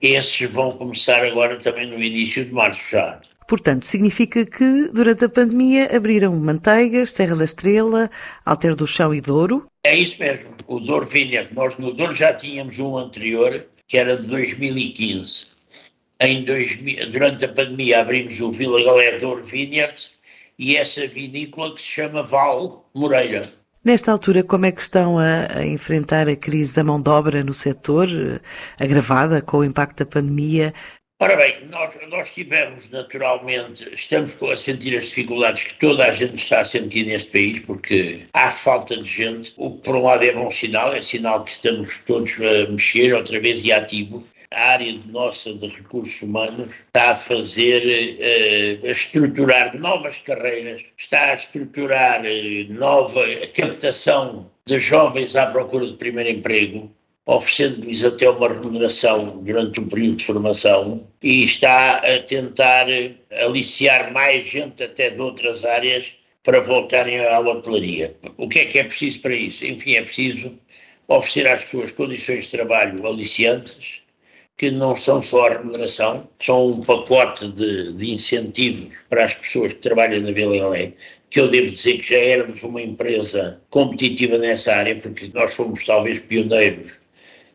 esses 0.00 0.50
vão 0.50 0.72
começar 0.72 1.24
agora 1.24 1.58
também 1.58 1.86
no 1.86 2.02
início 2.02 2.44
de 2.44 2.52
março 2.52 2.92
já. 2.92 3.20
Portanto, 3.48 3.86
significa 3.86 4.44
que 4.44 4.88
durante 4.92 5.24
a 5.24 5.28
pandemia 5.28 5.96
abriram 5.96 6.34
Manteigas, 6.34 7.12
Serra 7.12 7.36
da 7.36 7.44
Estrela, 7.44 8.10
Alter 8.44 8.74
do 8.74 8.86
Chão 8.86 9.14
e 9.14 9.20
Douro? 9.20 9.66
É 9.84 9.94
isso 9.94 10.20
mesmo, 10.20 10.46
o 10.66 10.80
Douro 10.80 11.06
Vinha. 11.06 11.48
Nós 11.52 11.78
no 11.78 11.92
Douro 11.92 12.12
já 12.12 12.34
tínhamos 12.34 12.80
um 12.80 12.96
anterior, 12.96 13.64
que 13.86 13.98
era 13.98 14.16
de 14.16 14.26
2015. 14.26 15.46
Em 16.20 16.44
2000, 16.44 17.12
durante 17.12 17.44
a 17.44 17.48
pandemia 17.48 18.00
abrimos 18.00 18.40
o 18.40 18.50
Vila 18.50 18.82
Galé 18.82 19.18
Douro 19.18 19.44
Vineyards 19.44 20.12
e 20.58 20.76
essa 20.76 21.06
vinícola 21.06 21.74
que 21.74 21.82
se 21.82 21.88
chama 21.88 22.22
Val 22.24 22.88
Moreira. 22.94 23.52
Nesta 23.84 24.10
altura, 24.10 24.42
como 24.42 24.66
é 24.66 24.72
que 24.72 24.80
estão 24.80 25.16
a, 25.16 25.58
a, 25.58 25.64
enfrentar 25.64 26.28
a 26.28 26.34
crise 26.34 26.74
da 26.74 26.82
mão 26.82 27.00
de 27.00 27.08
obra 27.08 27.44
no 27.44 27.54
setor, 27.54 28.08
eh, 28.08 28.40
agravada 28.82 29.40
com 29.40 29.58
o 29.58 29.64
impacto 29.64 29.98
da 29.98 30.06
pandemia? 30.06 30.74
Ora 31.18 31.34
bem, 31.34 31.64
nós, 31.70 31.96
nós 32.10 32.28
tivemos 32.28 32.90
naturalmente, 32.90 33.88
estamos 33.90 34.34
a 34.42 34.54
sentir 34.54 34.98
as 34.98 35.06
dificuldades 35.06 35.62
que 35.62 35.74
toda 35.76 36.04
a 36.04 36.10
gente 36.10 36.34
está 36.34 36.60
a 36.60 36.64
sentir 36.66 37.06
neste 37.06 37.30
país, 37.30 37.60
porque 37.60 38.20
há 38.34 38.50
falta 38.50 38.94
de 38.98 39.08
gente, 39.08 39.54
o 39.56 39.70
que 39.70 39.78
por 39.78 39.96
um 39.96 40.02
lado 40.02 40.22
é 40.24 40.32
bom 40.32 40.50
sinal, 40.50 40.92
é 40.92 41.00
sinal 41.00 41.42
que 41.42 41.52
estamos 41.52 42.00
todos 42.00 42.34
a 42.38 42.70
mexer 42.70 43.14
outra 43.14 43.40
vez 43.40 43.64
e 43.64 43.72
ativos. 43.72 44.34
A 44.50 44.72
área 44.72 44.92
nossa 45.06 45.54
de 45.54 45.68
recursos 45.68 46.20
humanos 46.20 46.80
está 46.86 47.12
a 47.12 47.16
fazer, 47.16 48.78
uh, 48.82 48.86
a 48.86 48.90
estruturar 48.90 49.74
novas 49.80 50.18
carreiras, 50.18 50.84
está 50.98 51.30
a 51.30 51.34
estruturar 51.34 52.20
uh, 52.26 52.74
nova 52.74 53.24
captação 53.54 54.50
de 54.66 54.78
jovens 54.78 55.34
à 55.34 55.46
procura 55.46 55.86
de 55.86 55.94
primeiro 55.94 56.28
emprego, 56.28 56.94
oferecendo-lhes 57.26 58.04
até 58.04 58.30
uma 58.30 58.48
remuneração 58.48 59.42
durante 59.42 59.80
o 59.80 59.86
período 59.86 60.16
de 60.16 60.24
formação 60.24 61.04
e 61.20 61.42
está 61.42 61.98
a 61.98 62.22
tentar 62.22 62.86
aliciar 63.42 64.12
mais 64.12 64.44
gente 64.44 64.84
até 64.84 65.10
de 65.10 65.20
outras 65.20 65.64
áreas 65.64 66.14
para 66.44 66.60
voltarem 66.60 67.18
à 67.26 67.40
hotelaria. 67.40 68.16
O 68.36 68.48
que 68.48 68.60
é 68.60 68.64
que 68.66 68.78
é 68.78 68.84
preciso 68.84 69.20
para 69.20 69.34
isso? 69.34 69.66
Enfim, 69.66 69.94
é 69.94 70.02
preciso 70.02 70.56
oferecer 71.08 71.48
às 71.48 71.64
pessoas 71.64 71.90
condições 71.90 72.44
de 72.44 72.50
trabalho 72.52 73.04
aliciantes, 73.04 74.02
que 74.56 74.70
não 74.70 74.96
são 74.96 75.20
só 75.20 75.46
a 75.46 75.58
remuneração, 75.58 76.28
são 76.40 76.68
um 76.68 76.82
pacote 76.82 77.48
de, 77.48 77.92
de 77.92 78.10
incentivos 78.12 78.96
para 79.10 79.24
as 79.24 79.34
pessoas 79.34 79.72
que 79.72 79.80
trabalham 79.80 80.22
na 80.22 80.30
Vila 80.30 80.56
Galé, 80.56 80.92
que 81.28 81.40
eu 81.40 81.48
devo 81.48 81.72
dizer 81.72 81.98
que 81.98 82.10
já 82.10 82.18
éramos 82.18 82.62
uma 82.62 82.80
empresa 82.80 83.60
competitiva 83.68 84.38
nessa 84.38 84.74
área, 84.74 84.96
porque 84.96 85.30
nós 85.34 85.52
fomos 85.54 85.84
talvez 85.84 86.20
pioneiros 86.20 87.00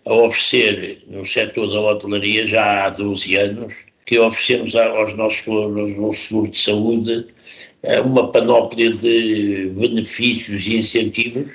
a 0.06 0.14
oferecer 0.14 1.04
no 1.08 1.26
setor 1.26 1.68
da 1.68 1.82
hotelaria 1.82 2.46
já 2.46 2.86
há 2.86 2.90
12 2.90 3.36
anos, 3.36 3.86
que 4.06 4.20
oferecemos 4.20 4.76
aos 4.76 5.14
nossos 5.14 5.42
colaboradores 5.42 5.98
no 5.98 6.14
seguro 6.14 6.52
de 6.52 6.60
saúde 6.60 7.28
eh, 7.84 8.02
uma 8.02 8.32
panóplia 8.32 8.92
de 8.92 9.72
benefícios 9.76 10.66
e 10.68 10.78
incentivos 10.78 11.52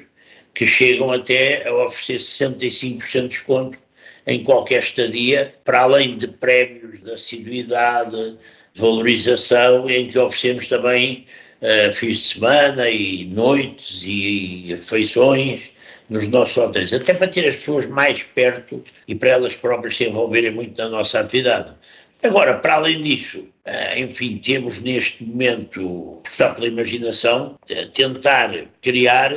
que 0.54 0.66
chegam 0.66 1.12
até 1.12 1.68
a 1.68 1.74
oferecer 1.84 2.50
65% 2.58 3.22
de 3.22 3.28
desconto 3.28 3.78
em 4.26 4.42
qualquer 4.42 4.80
estadia, 4.80 5.54
para 5.64 5.82
além 5.82 6.18
de 6.18 6.26
prémios 6.26 7.00
de 7.00 7.12
assiduidade, 7.12 8.36
valorização, 8.74 9.88
em 9.88 10.08
que 10.08 10.18
oferecemos 10.18 10.66
também 10.66 11.26
uh, 11.62 11.92
fins 11.92 12.18
de 12.18 12.24
semana 12.28 12.88
e 12.88 13.24
noites 13.26 14.02
e, 14.04 14.66
refeições 14.68 15.72
nos 16.08 16.28
nossos 16.28 16.56
hotéis, 16.56 16.92
até 16.92 17.14
para 17.14 17.26
ter 17.26 17.46
as 17.48 17.56
pessoas 17.56 17.86
mais 17.86 18.22
perto 18.22 18.82
e 19.08 19.14
para 19.14 19.30
elas 19.30 19.56
próprias 19.56 19.96
se 19.96 20.04
envolverem 20.04 20.52
muito 20.52 20.76
na 20.80 20.88
nossa 20.88 21.20
atividade. 21.20 21.74
Agora, 22.22 22.58
para 22.58 22.76
além 22.76 23.02
disso, 23.02 23.44
eh, 23.64 24.00
enfim, 24.00 24.38
temos 24.38 24.80
neste 24.80 25.24
momento, 25.24 26.22
está 26.24 26.54
pela 26.54 26.68
imaginação, 26.68 27.58
tentar 27.92 28.52
criar 28.80 29.32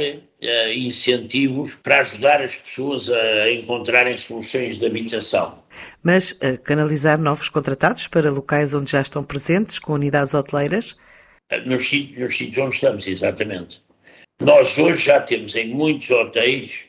incentivos 0.73 1.73
para 1.73 1.99
ajudar 1.99 2.41
as 2.41 2.55
pessoas 2.55 3.09
a 3.09 3.51
encontrarem 3.51 4.15
soluções 4.15 4.77
de 4.77 4.85
habitação. 4.85 5.59
Mas 6.01 6.33
canalizar 6.63 7.19
novos 7.19 7.49
contratados 7.49 8.07
para 8.07 8.31
locais 8.31 8.73
onde 8.73 8.91
já 8.91 9.01
estão 9.01 9.23
presentes, 9.23 9.77
com 9.77 9.93
unidades 9.93 10.33
hoteleiras? 10.33 10.95
Nos, 11.65 11.91
nos 11.91 12.37
sítios 12.37 12.57
onde 12.57 12.75
estamos, 12.75 13.07
exatamente. 13.07 13.81
Nós 14.41 14.77
hoje 14.77 15.05
já 15.05 15.19
temos 15.21 15.55
em 15.55 15.69
muitos 15.69 16.09
hotéis, 16.11 16.83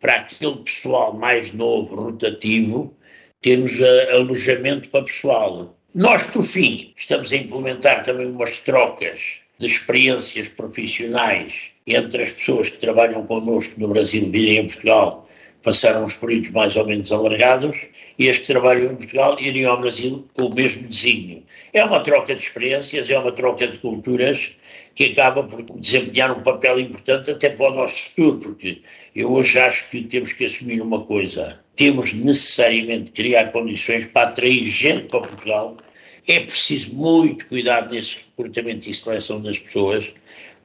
para 0.00 0.16
aquele 0.16 0.56
pessoal 0.56 1.14
mais 1.14 1.52
novo, 1.52 1.96
rotativo, 1.96 2.94
temos 3.40 3.80
alojamento 4.12 4.88
para 4.90 5.04
pessoal. 5.04 5.76
Nós, 5.94 6.24
por 6.24 6.42
fim, 6.42 6.92
estamos 6.96 7.32
a 7.32 7.36
implementar 7.36 8.02
também 8.02 8.26
umas 8.26 8.58
trocas 8.58 9.40
de 9.58 9.66
experiências 9.66 10.48
profissionais 10.48 11.72
entre 11.86 12.22
as 12.22 12.32
pessoas 12.32 12.68
que 12.68 12.78
trabalham 12.78 13.26
connosco 13.26 13.80
no 13.80 13.88
Brasil 13.88 14.30
virem 14.30 14.60
a 14.60 14.64
Portugal, 14.64 15.25
passaram 15.66 16.04
uns 16.04 16.14
períodos 16.14 16.50
mais 16.52 16.76
ou 16.76 16.86
menos 16.86 17.10
alargados, 17.10 17.88
e 18.16 18.30
as 18.30 18.38
que 18.38 18.46
trabalham 18.46 18.92
em 18.92 18.94
Portugal 18.94 19.36
iriam 19.40 19.72
ao 19.72 19.80
Brasil 19.80 20.24
com 20.32 20.42
o 20.42 20.54
mesmo 20.54 20.86
desígnio. 20.86 21.42
É 21.72 21.84
uma 21.84 21.98
troca 21.98 22.36
de 22.36 22.40
experiências, 22.40 23.10
é 23.10 23.18
uma 23.18 23.32
troca 23.32 23.66
de 23.66 23.76
culturas 23.80 24.52
que 24.94 25.06
acaba 25.06 25.42
por 25.42 25.64
desempenhar 25.80 26.30
um 26.30 26.40
papel 26.40 26.78
importante 26.78 27.32
até 27.32 27.48
para 27.48 27.72
o 27.72 27.74
nosso 27.74 28.00
futuro, 28.10 28.38
porque 28.38 28.80
eu 29.16 29.32
hoje 29.32 29.58
acho 29.58 29.90
que 29.90 30.02
temos 30.02 30.32
que 30.32 30.44
assumir 30.44 30.80
uma 30.80 31.02
coisa. 31.04 31.58
Temos 31.74 32.12
necessariamente 32.12 33.10
criar 33.10 33.50
condições 33.50 34.04
para 34.04 34.28
atrair 34.28 34.64
gente 34.68 35.08
para 35.08 35.18
Portugal. 35.18 35.76
É 36.28 36.38
preciso 36.38 36.94
muito 36.94 37.44
cuidado 37.48 37.92
nesse 37.92 38.18
recrutamento 38.18 38.88
e 38.88 38.94
seleção 38.94 39.42
das 39.42 39.58
pessoas, 39.58 40.14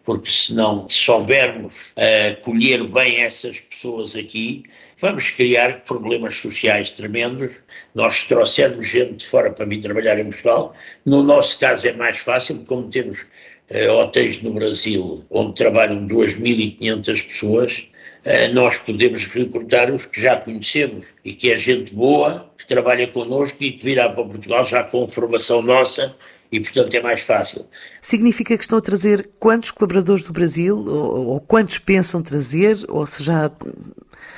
porque 0.04 0.32
se 0.32 0.54
não 0.54 0.88
soubermos 0.90 1.92
uh, 1.92 2.42
colher 2.44 2.84
bem 2.84 3.22
essas 3.22 3.60
pessoas 3.60 4.16
aqui, 4.16 4.64
vamos 5.00 5.30
criar 5.32 5.82
problemas 5.82 6.36
sociais 6.36 6.90
tremendos. 6.90 7.64
Nós 7.94 8.24
trouxermos 8.24 8.88
gente 8.88 9.18
de 9.18 9.26
fora 9.26 9.52
para 9.52 9.66
vir 9.66 9.82
trabalhar 9.82 10.20
em 10.20 10.26
Portugal, 10.26 10.74
no 11.06 11.24
nosso 11.24 11.60
caso 11.60 11.88
é 11.88 11.94
mais 11.94 12.18
fácil, 12.18 12.64
como 12.66 12.90
temos 12.90 13.22
uh, 13.22 13.92
hotéis 13.92 14.42
no 14.42 14.54
Brasil 14.54 15.24
onde 15.30 15.56
trabalham 15.56 16.08
2.500 16.08 17.28
pessoas, 17.28 17.92
uh, 18.26 18.54
nós 18.54 18.78
podemos 18.80 19.26
recrutar 19.26 19.94
os 19.94 20.06
que 20.06 20.22
já 20.22 20.38
conhecemos 20.38 21.14
e 21.24 21.34
que 21.34 21.52
é 21.52 21.56
gente 21.56 21.94
boa, 21.94 22.52
que 22.58 22.68
trabalha 22.68 23.08
connosco 23.08 23.64
e 23.64 23.72
que 23.74 23.84
virá 23.84 24.10
para 24.10 24.24
Portugal 24.24 24.64
já 24.66 24.84
com 24.84 25.08
formação 25.08 25.62
nossa 25.62 26.16
e, 26.52 26.60
portanto, 26.60 26.94
é 26.94 27.02
mais 27.02 27.22
fácil. 27.22 27.66
Significa 28.02 28.58
que 28.58 28.64
estão 28.64 28.78
a 28.78 28.82
trazer 28.82 29.30
quantos 29.40 29.72
colaboradores 29.72 30.24
do 30.24 30.34
Brasil, 30.34 30.78
ou, 30.78 31.28
ou 31.28 31.40
quantos 31.40 31.78
pensam 31.78 32.22
trazer, 32.22 32.78
ou 32.90 33.06
se 33.06 33.24
já 33.24 33.50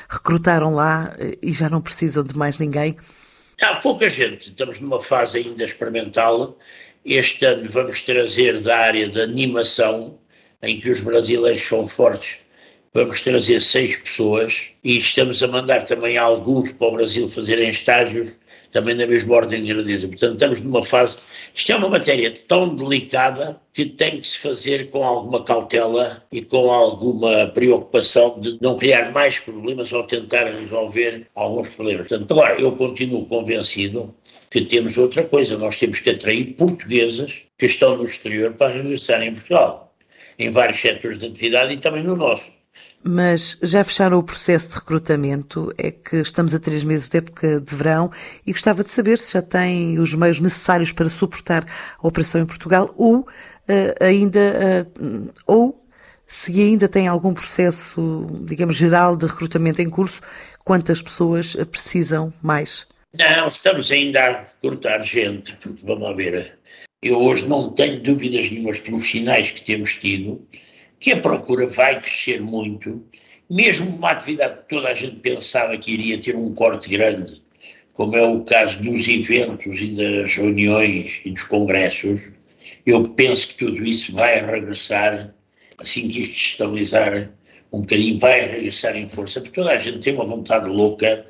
recrutaram 0.10 0.76
lá 0.76 1.16
e 1.42 1.52
já 1.52 1.68
não 1.70 1.82
precisam 1.82 2.24
de 2.24 2.38
mais 2.38 2.60
ninguém? 2.60 2.96
Há 3.62 3.76
pouca 3.76 4.10
gente, 4.10 4.50
estamos 4.50 4.80
numa 4.80 5.00
fase 5.00 5.40
ainda 5.40 5.64
experimental. 5.64 6.58
Este 7.06 7.46
ano 7.46 7.68
vamos 7.70 8.02
trazer 8.02 8.60
da 8.60 8.78
área 8.78 9.10
da 9.10 9.24
animação, 9.24 10.20
em 10.62 10.80
que 10.80 10.90
os 10.90 11.02
brasileiros 11.02 11.62
são 11.62 11.88
fortes, 11.88 12.38
vamos 12.94 13.20
trazer 13.22 13.62
seis 13.62 13.98
pessoas 13.98 14.70
e 14.84 14.98
estamos 14.98 15.42
a 15.42 15.48
mandar 15.48 15.86
também 15.86 16.18
alguns 16.18 16.72
para 16.72 16.88
o 16.88 16.92
Brasil 16.94 17.28
fazerem 17.28 17.70
estágios 17.70 18.32
também 18.74 18.96
na 18.96 19.06
mesma 19.06 19.36
ordem 19.36 19.64
de 19.64 19.72
grandeza. 19.72 20.08
Portanto, 20.08 20.34
estamos 20.34 20.62
numa 20.62 20.84
fase. 20.84 21.18
Isto 21.54 21.72
é 21.72 21.76
uma 21.76 21.90
matéria 21.90 22.34
tão 22.48 22.76
delicada 22.76 23.62
que 23.72 23.86
tem 23.86 24.20
que 24.20 24.28
se 24.28 24.40
fazer 24.40 24.90
com 24.90 25.04
alguma 25.04 25.44
cautela 25.44 26.24
e 26.32 26.42
com 26.42 26.72
alguma 26.72 27.48
preocupação 27.48 28.40
de 28.42 28.58
não 28.60 28.76
criar 28.76 29.12
mais 29.14 29.40
problemas 29.40 29.94
ou 29.94 30.04
tentar 30.04 30.46
resolver 30.46 31.28
alguns 31.36 31.70
problemas. 31.70 32.08
Portanto, 32.08 32.32
agora, 32.32 32.60
eu 32.60 32.72
continuo 32.74 33.26
convencido 33.28 34.14
que 34.50 34.62
temos 34.62 34.98
outra 34.98 35.24
coisa. 35.24 35.58
Nós 35.58 35.78
temos 35.78 36.00
que 36.00 36.10
atrair 36.10 36.56
portuguesas 36.56 37.44
que 37.58 37.68
estão 37.68 37.96
no 37.96 38.06
exterior 38.06 38.54
para 38.54 38.74
regressarem 38.74 39.30
em 39.30 39.34
Portugal, 39.34 39.96
em 40.40 40.50
vários 40.50 40.80
setores 40.80 41.20
de 41.20 41.28
atividade 41.28 41.74
e 41.74 41.78
também 41.78 42.04
no 42.04 42.16
nosso. 42.16 42.63
Mas 43.04 43.58
já 43.62 43.84
fecharam 43.84 44.18
o 44.18 44.24
processo 44.24 44.70
de 44.70 44.76
recrutamento? 44.76 45.74
É 45.78 45.92
que 45.92 46.18
estamos 46.18 46.56
a 46.56 46.60
três 46.60 46.84
meses 46.84 47.10
de 47.10 47.18
época 47.18 47.60
de 47.60 47.76
verão 47.76 48.10
e 48.46 48.52
gostava 48.52 48.84
de 48.84 48.90
saber 48.90 49.18
se 49.18 49.34
já 49.34 49.42
têm 49.42 50.00
os 50.00 50.16
meios 50.16 50.40
necessários 50.40 50.92
para 50.92 51.10
suportar 51.10 51.66
a 51.98 52.08
operação 52.08 52.42
em 52.42 52.46
Portugal 52.46 52.94
ou 52.98 53.20
uh, 53.20 53.26
ainda 54.00 54.88
uh, 55.00 55.34
ou 55.46 55.84
se 56.26 56.60
ainda 56.62 56.88
tem 56.88 57.08
algum 57.08 57.34
processo, 57.34 58.26
digamos, 58.42 58.76
geral 58.76 59.16
de 59.16 59.26
recrutamento 59.26 59.82
em 59.82 59.90
curso, 59.90 60.22
quantas 60.64 61.02
pessoas 61.02 61.56
precisam 61.70 62.34
mais? 62.42 62.88
Não, 63.18 63.48
estamos 63.48 63.92
ainda 63.92 64.20
a 64.20 64.40
recrutar 64.40 65.04
gente, 65.04 65.54
porque 65.58 65.86
vamos 65.86 66.16
ver, 66.16 66.58
eu 67.04 67.22
hoje 67.22 67.48
não 67.48 67.70
tenho 67.70 68.02
dúvidas 68.02 68.50
nenhumas 68.50 68.80
pelos 68.80 69.04
sinais 69.04 69.52
que 69.52 69.64
temos 69.64 69.94
tido, 69.96 70.48
que 71.04 71.12
a 71.12 71.20
procura 71.20 71.68
vai 71.68 72.00
crescer 72.00 72.42
muito, 72.42 73.06
mesmo 73.50 73.94
uma 73.94 74.12
atividade 74.12 74.60
que 74.60 74.70
toda 74.70 74.88
a 74.88 74.94
gente 74.94 75.18
pensava 75.18 75.78
que 75.78 75.92
iria 75.92 76.18
ter 76.18 76.34
um 76.34 76.54
corte 76.54 76.90
grande, 76.90 77.44
como 77.92 78.16
é 78.16 78.26
o 78.26 78.40
caso 78.46 78.82
dos 78.82 79.06
eventos 79.06 79.82
e 79.82 79.88
das 79.98 80.34
reuniões 80.34 81.20
e 81.26 81.32
dos 81.32 81.44
congressos, 81.44 82.32
eu 82.86 83.04
penso 83.10 83.50
que 83.50 83.66
tudo 83.66 83.84
isso 83.84 84.14
vai 84.14 84.40
regressar, 84.40 85.36
assim 85.78 86.08
que 86.08 86.22
isto 86.22 86.36
estabilizar 86.36 87.30
um 87.74 87.82
bocadinho, 87.82 88.18
vai 88.18 88.40
regressar 88.40 88.96
em 88.96 89.10
força, 89.10 89.42
porque 89.42 89.60
toda 89.60 89.72
a 89.72 89.78
gente 89.78 90.00
tem 90.00 90.14
uma 90.14 90.26
vontade 90.26 90.70
louca 90.70 91.26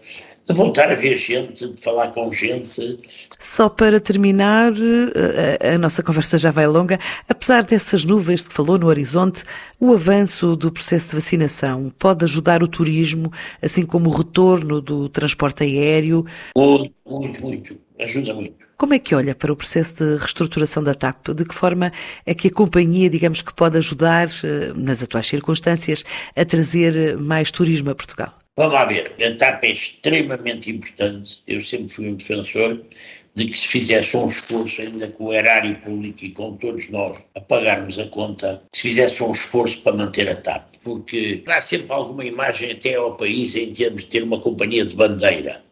de 0.47 0.53
voltar 0.53 0.91
a 0.91 0.95
ver 0.95 1.15
gente, 1.15 1.67
de 1.67 1.82
falar 1.82 2.12
com 2.12 2.32
gente. 2.34 2.99
Só 3.39 3.69
para 3.69 3.99
terminar, 3.99 4.71
a, 4.71 5.65
eh, 5.65 5.73
a, 5.75 5.77
nossa 5.77 6.03
conversa 6.03 6.38
já 6.38 6.51
vai 6.51 6.67
longa, 6.67 6.99
apesar 7.27 7.63
dessas 7.63 8.03
nuvens 8.03 8.43
que 8.43 8.53
falou 8.53 8.77
no 8.77 8.88
horizonte, 8.88 9.43
o 9.79 9.93
avanço 9.93 10.56
do 10.56 10.71
processo 10.71 11.10
de 11.10 11.15
vacinação 11.15 11.93
pode 11.97 12.25
ajudar 12.25 12.62
o 12.62 12.67
turismo, 12.67 13.32
assim 13.62 13.86
como 13.86 14.10
o 14.10 14.13
retorno 14.13 14.82
do 14.82 15.08
transporte 15.10 15.63
aéreo? 15.63 16.25
Muito, 16.58 16.93
muito, 17.06 17.43
muito. 17.43 17.77
Ajuda 17.99 18.34
muito. 18.34 18.63
Como 18.75 18.93
é 18.93 18.99
que 18.99 19.15
olha 19.15 19.34
para 19.34 19.53
o 19.53 19.56
processo 19.56 20.03
de 20.03 20.17
reestruturação 20.17 20.84
da 20.84 20.93
TAP? 20.93 21.29
De 21.29 21.45
que 21.45 21.56
forma 21.56 21.91
é 22.25 22.34
que 22.34 22.49
a 22.49 22.51
companhia, 22.51 23.10
digamos 23.10 23.41
que 23.41 23.53
pode 23.53 23.77
ajudar, 23.77 24.27
eh, 24.43 24.73
nas 24.75 25.01
atuais 25.01 25.27
circunstâncias, 25.27 26.03
a 26.36 26.43
trazer 26.43 27.17
mais 27.17 27.49
turismo 27.49 27.91
a 27.91 27.95
Portugal? 27.95 28.42
Vamos 28.56 28.74
lá 28.74 28.86
ver, 28.86 29.16
a 29.20 29.36
TAP 29.36 29.63
é 29.63 29.72
extremamente 29.72 30.70
importante. 30.70 31.42
Eu 31.48 31.60
sempre 31.60 31.89
fui 31.89 32.08
um 32.08 32.13
defensor 32.13 32.86
de 33.34 33.46
que 33.48 33.58
se 33.58 33.68
fizesse 33.68 34.16
um 34.16 34.30
esforço, 34.30 34.80
ainda 34.80 35.08
com 35.08 35.26
o 35.26 35.34
erário 35.34 35.76
público 35.82 36.24
e 36.24 36.30
com 36.30 36.56
todos 36.58 36.88
nós, 36.92 37.18
a 37.34 37.42
pagarmos 37.42 37.98
a 37.98 38.06
conta, 38.10 38.62
se 38.72 38.84
fizesse 38.84 39.24
um 39.24 39.32
esforço 39.32 39.82
para 39.82 39.94
manter 39.94 40.30
a 40.30 40.36
TAP. 40.36 40.68
Porque 40.84 41.42
dá 41.44 41.60
sempre 41.60 41.92
alguma 41.94 42.24
imagem 42.26 42.74
até 42.74 42.94
ao 42.94 43.18
país 43.18 43.56
em 43.56 43.74
termos 43.74 44.04
de 44.04 44.10
ter 44.10 44.22
uma 44.22 44.39
companhia 44.39 44.86
de 44.86 44.96
bandeira. 44.96 45.63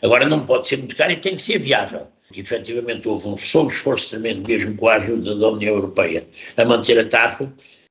Agora 0.00 0.26
não 0.26 0.46
pode 0.46 0.66
ser 0.66 0.78
muito 0.78 0.96
caro 0.96 1.12
e 1.12 1.16
tem 1.16 1.36
que 1.36 1.42
ser 1.42 1.58
viável. 1.58 2.06
Que 2.32 2.40
efetivamente 2.40 3.06
houve 3.06 3.28
um 3.28 3.36
sobre-esforço 3.36 4.08
tremendo, 4.08 4.48
mesmo 4.48 4.74
com 4.76 4.88
a 4.88 4.94
ajuda 4.94 5.36
da 5.36 5.48
União 5.50 5.74
Europeia, 5.74 6.26
a 6.56 6.64
manter 6.64 6.98
a 6.98 7.04
TAP 7.04 7.42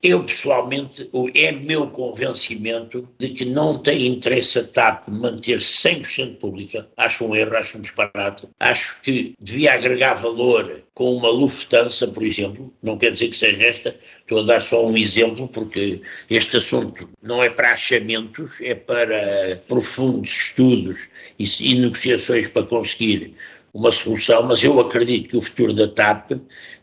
eu, 0.01 0.23
pessoalmente, 0.23 1.09
é 1.35 1.51
meu 1.51 1.87
convencimento 1.87 3.07
de 3.17 3.29
que 3.29 3.43
não 3.43 3.77
tem 3.77 4.07
interesse 4.07 4.59
a 4.59 4.63
TAP 4.63 5.09
manter-se 5.09 5.89
100% 5.89 6.37
pública. 6.37 6.87
Acho 6.95 7.25
um 7.25 7.35
erro, 7.35 7.57
acho 7.57 7.77
um 7.77 7.81
disparate. 7.81 8.47
Acho 8.61 9.01
que 9.01 9.35
devia 9.39 9.73
agregar 9.73 10.13
valor 10.13 10.81
com 10.93 11.17
uma 11.17 11.29
Lufthansa, 11.29 12.07
por 12.07 12.23
exemplo. 12.23 12.73
Não 12.81 12.97
quer 12.97 13.11
dizer 13.11 13.27
que 13.27 13.37
seja 13.37 13.65
esta, 13.65 13.95
estou 14.19 14.39
a 14.39 14.43
dar 14.43 14.61
só 14.61 14.87
um 14.87 14.95
exemplo, 14.95 15.49
porque 15.49 16.01
este 16.29 16.55
assunto 16.55 17.09
não 17.21 17.43
é 17.43 17.49
para 17.49 17.73
achamentos, 17.73 18.61
é 18.61 18.75
para 18.75 19.61
profundos 19.67 20.31
estudos 20.31 21.09
e, 21.37 21.45
e 21.59 21.77
negociações 21.77 22.47
para 22.47 22.63
conseguir 22.63 23.35
uma 23.73 23.91
solução, 23.91 24.43
mas 24.43 24.63
eu 24.63 24.79
acredito 24.79 25.29
que 25.29 25.37
o 25.37 25.41
futuro 25.41 25.73
da 25.73 25.87
TAP 25.87 26.31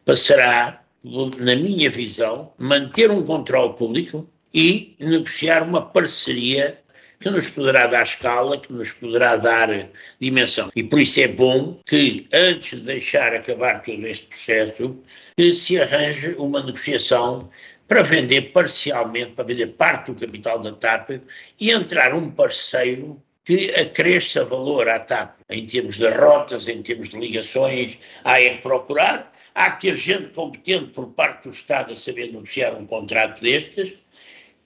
passará 0.05 0.86
na 1.05 1.55
minha 1.55 1.91
visão, 1.91 2.53
manter 2.59 3.11
um 3.11 3.25
controle 3.25 3.75
público 3.75 4.29
e 4.53 4.97
negociar 4.99 5.63
uma 5.63 5.83
parceria 5.83 6.81
que 7.19 7.31
nos 7.31 7.51
poderá 7.51 7.87
dar 7.87 8.03
escala, 8.03 8.61
que 8.61 8.73
nos 8.73 8.93
poderá 8.93 9.37
dar 9.37 9.89
dimensão. 10.21 10.71
E 10.77 10.83
por 10.83 11.01
isso 11.01 11.21
é 11.21 11.29
bom 11.29 11.81
que, 11.87 12.29
antes 12.33 12.79
de 12.79 12.85
deixar 12.85 13.35
acabar 13.35 13.83
todo 13.83 14.07
este 14.07 14.27
processo, 14.27 14.97
se 15.55 15.81
arranje 15.81 16.35
uma 16.39 16.63
negociação 16.63 17.49
para 17.89 18.03
vender 18.03 18.53
parcialmente, 18.53 19.33
para 19.33 19.45
vender 19.45 19.69
parte 19.69 20.13
do 20.13 20.21
capital 20.21 20.59
da 20.59 20.73
TAP 20.73 21.23
e 21.61 21.71
entrar 21.71 22.15
um 22.15 22.31
parceiro 22.31 23.23
que 23.45 23.71
acresça 23.71 24.45
valor 24.45 24.89
à 24.89 24.99
TAP 24.99 25.39
em 25.49 25.65
termos 25.65 25.97
de 25.97 26.09
rotas, 26.09 26.67
em 26.67 26.83
termos 26.83 27.11
de 27.11 27.19
ligações, 27.19 27.99
há 28.25 28.41
é 28.41 28.57
procurar 28.57 29.33
Há 29.57 29.71
que 29.71 29.87
ter 29.87 29.97
gente 29.97 30.35
competente 30.35 30.91
por 30.91 31.07
parte 31.13 31.45
do 31.45 31.51
Estado 31.51 31.95
a 31.95 31.97
saber 31.97 32.27
negociar 32.27 32.75
um 32.75 32.85
contrato 32.85 33.41
destes, 33.41 33.95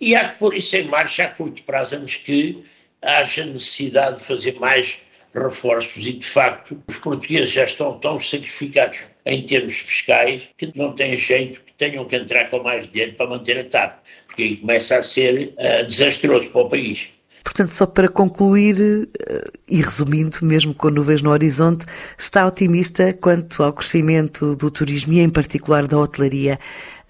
e 0.01 0.17
há 0.17 0.31
que 0.31 0.41
pôr 0.41 0.57
isso 0.57 0.75
em 0.77 0.83
marcha 0.83 1.27
a 1.27 1.29
curto 1.29 1.63
prazo 1.63 1.95
antes 1.95 2.17
que 2.17 2.65
haja 3.01 3.47
necessidade 3.47 4.19
de 4.19 4.25
fazer 4.25 4.59
mais 4.59 5.01
reforços 5.33 6.05
e, 6.05 6.15
de 6.15 6.27
facto, 6.27 6.83
os 6.89 6.97
portugueses 6.97 7.53
já 7.53 7.67
estão 7.67 8.01
tão 8.01 8.19
sacrificados 8.19 9.05
em 9.27 9.47
termos 9.47 9.77
fiscais 9.77 10.51
que 10.59 10.77
não 10.77 10.93
tem 10.93 11.17
jeito 11.17 11.61
que 11.61 11.73
tenham 11.75 12.05
que 12.05 12.17
entrar 12.17 12.51
com 12.51 12.61
mais 12.61 12.91
dinheiro 12.91 13.13
para 13.13 13.31
manter 13.31 13.59
a 13.59 13.65
TAP, 13.65 14.05
porque 14.27 14.43
aí 14.43 14.57
começa 14.57 14.97
a 14.97 15.05
ser 15.05 15.55
uh, 15.57 15.87
desastroso 15.87 16.51
para 16.51 16.63
o 16.63 16.69
país. 16.69 17.11
Portanto, 17.43 17.73
só 17.73 17.87
para 17.87 18.09
concluir 18.09 18.77
uh, 18.79 19.59
e 19.69 19.81
resumindo, 19.81 20.39
mesmo 20.43 20.75
com 20.75 20.91
nuvens 20.91 21.23
no 21.23 21.31
horizonte, 21.31 21.87
está 22.19 22.47
otimista 22.47 23.13
quanto 23.15 23.63
ao 23.63 23.73
crescimento 23.73 24.55
do 24.57 24.71
turismo 24.71 25.13
e, 25.15 25.21
em 25.21 25.29
particular, 25.29 25.87
da 25.87 25.99
hotelaria 25.99 26.59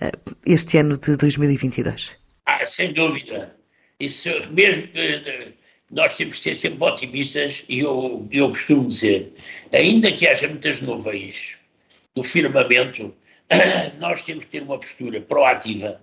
uh, 0.00 0.36
este 0.46 0.78
ano 0.78 0.96
de 0.96 1.16
2022? 1.16 2.16
Ah, 2.46 2.66
sem 2.66 2.92
dúvida. 2.92 3.54
Isso, 3.98 4.28
mesmo 4.50 4.88
que 4.88 5.54
nós 5.90 6.14
temos 6.14 6.38
que 6.38 6.44
ser 6.44 6.54
sempre 6.54 6.84
otimistas 6.84 7.64
e 7.68 7.80
eu, 7.80 8.26
eu 8.30 8.48
costumo 8.48 8.88
dizer, 8.88 9.32
ainda 9.72 10.10
que 10.12 10.26
haja 10.26 10.48
muitas 10.48 10.80
nuvens 10.80 11.56
no 12.16 12.22
firmamento, 12.22 13.14
nós 13.98 14.22
temos 14.22 14.44
que 14.44 14.52
ter 14.52 14.62
uma 14.62 14.78
postura 14.78 15.20
proativa 15.20 16.00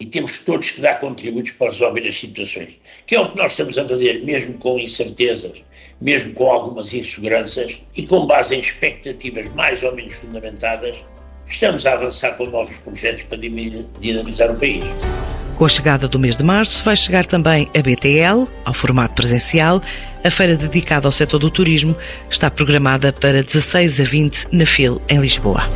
e 0.00 0.06
temos 0.06 0.40
todos 0.40 0.70
que 0.70 0.80
dar 0.80 0.98
contributos 0.98 1.52
para 1.52 1.70
resolver 1.70 2.08
as 2.08 2.16
situações, 2.16 2.80
que 3.06 3.14
é 3.14 3.20
o 3.20 3.30
que 3.30 3.36
nós 3.36 3.52
estamos 3.52 3.76
a 3.76 3.86
fazer, 3.86 4.24
mesmo 4.24 4.54
com 4.54 4.78
incertezas, 4.78 5.62
mesmo 6.00 6.32
com 6.32 6.50
algumas 6.50 6.94
inseguranças 6.94 7.82
e 7.94 8.06
com 8.06 8.26
base 8.26 8.56
em 8.56 8.60
expectativas 8.60 9.48
mais 9.54 9.82
ou 9.82 9.94
menos 9.94 10.14
fundamentadas, 10.14 10.96
estamos 11.46 11.84
a 11.84 11.92
avançar 11.92 12.32
com 12.36 12.46
novos 12.46 12.76
projetos 12.78 13.24
para 13.24 13.38
dinamizar 13.38 14.50
o 14.50 14.58
país. 14.58 14.84
Com 15.58 15.66
a 15.66 15.68
chegada 15.68 16.08
do 16.08 16.18
mês 16.18 16.38
de 16.38 16.42
março, 16.42 16.82
vai 16.82 16.96
chegar 16.96 17.26
também 17.26 17.68
a 17.76 17.82
BTL, 17.82 18.48
ao 18.64 18.72
formato 18.72 19.14
presencial. 19.14 19.82
A 20.24 20.30
feira 20.30 20.56
dedicada 20.56 21.06
ao 21.06 21.12
setor 21.12 21.38
do 21.38 21.50
turismo 21.50 21.94
está 22.30 22.50
programada 22.50 23.12
para 23.12 23.42
16 23.42 24.00
a 24.00 24.04
20 24.04 24.48
na 24.52 24.64
FIL, 24.64 25.02
em 25.06 25.18
Lisboa. 25.18 25.68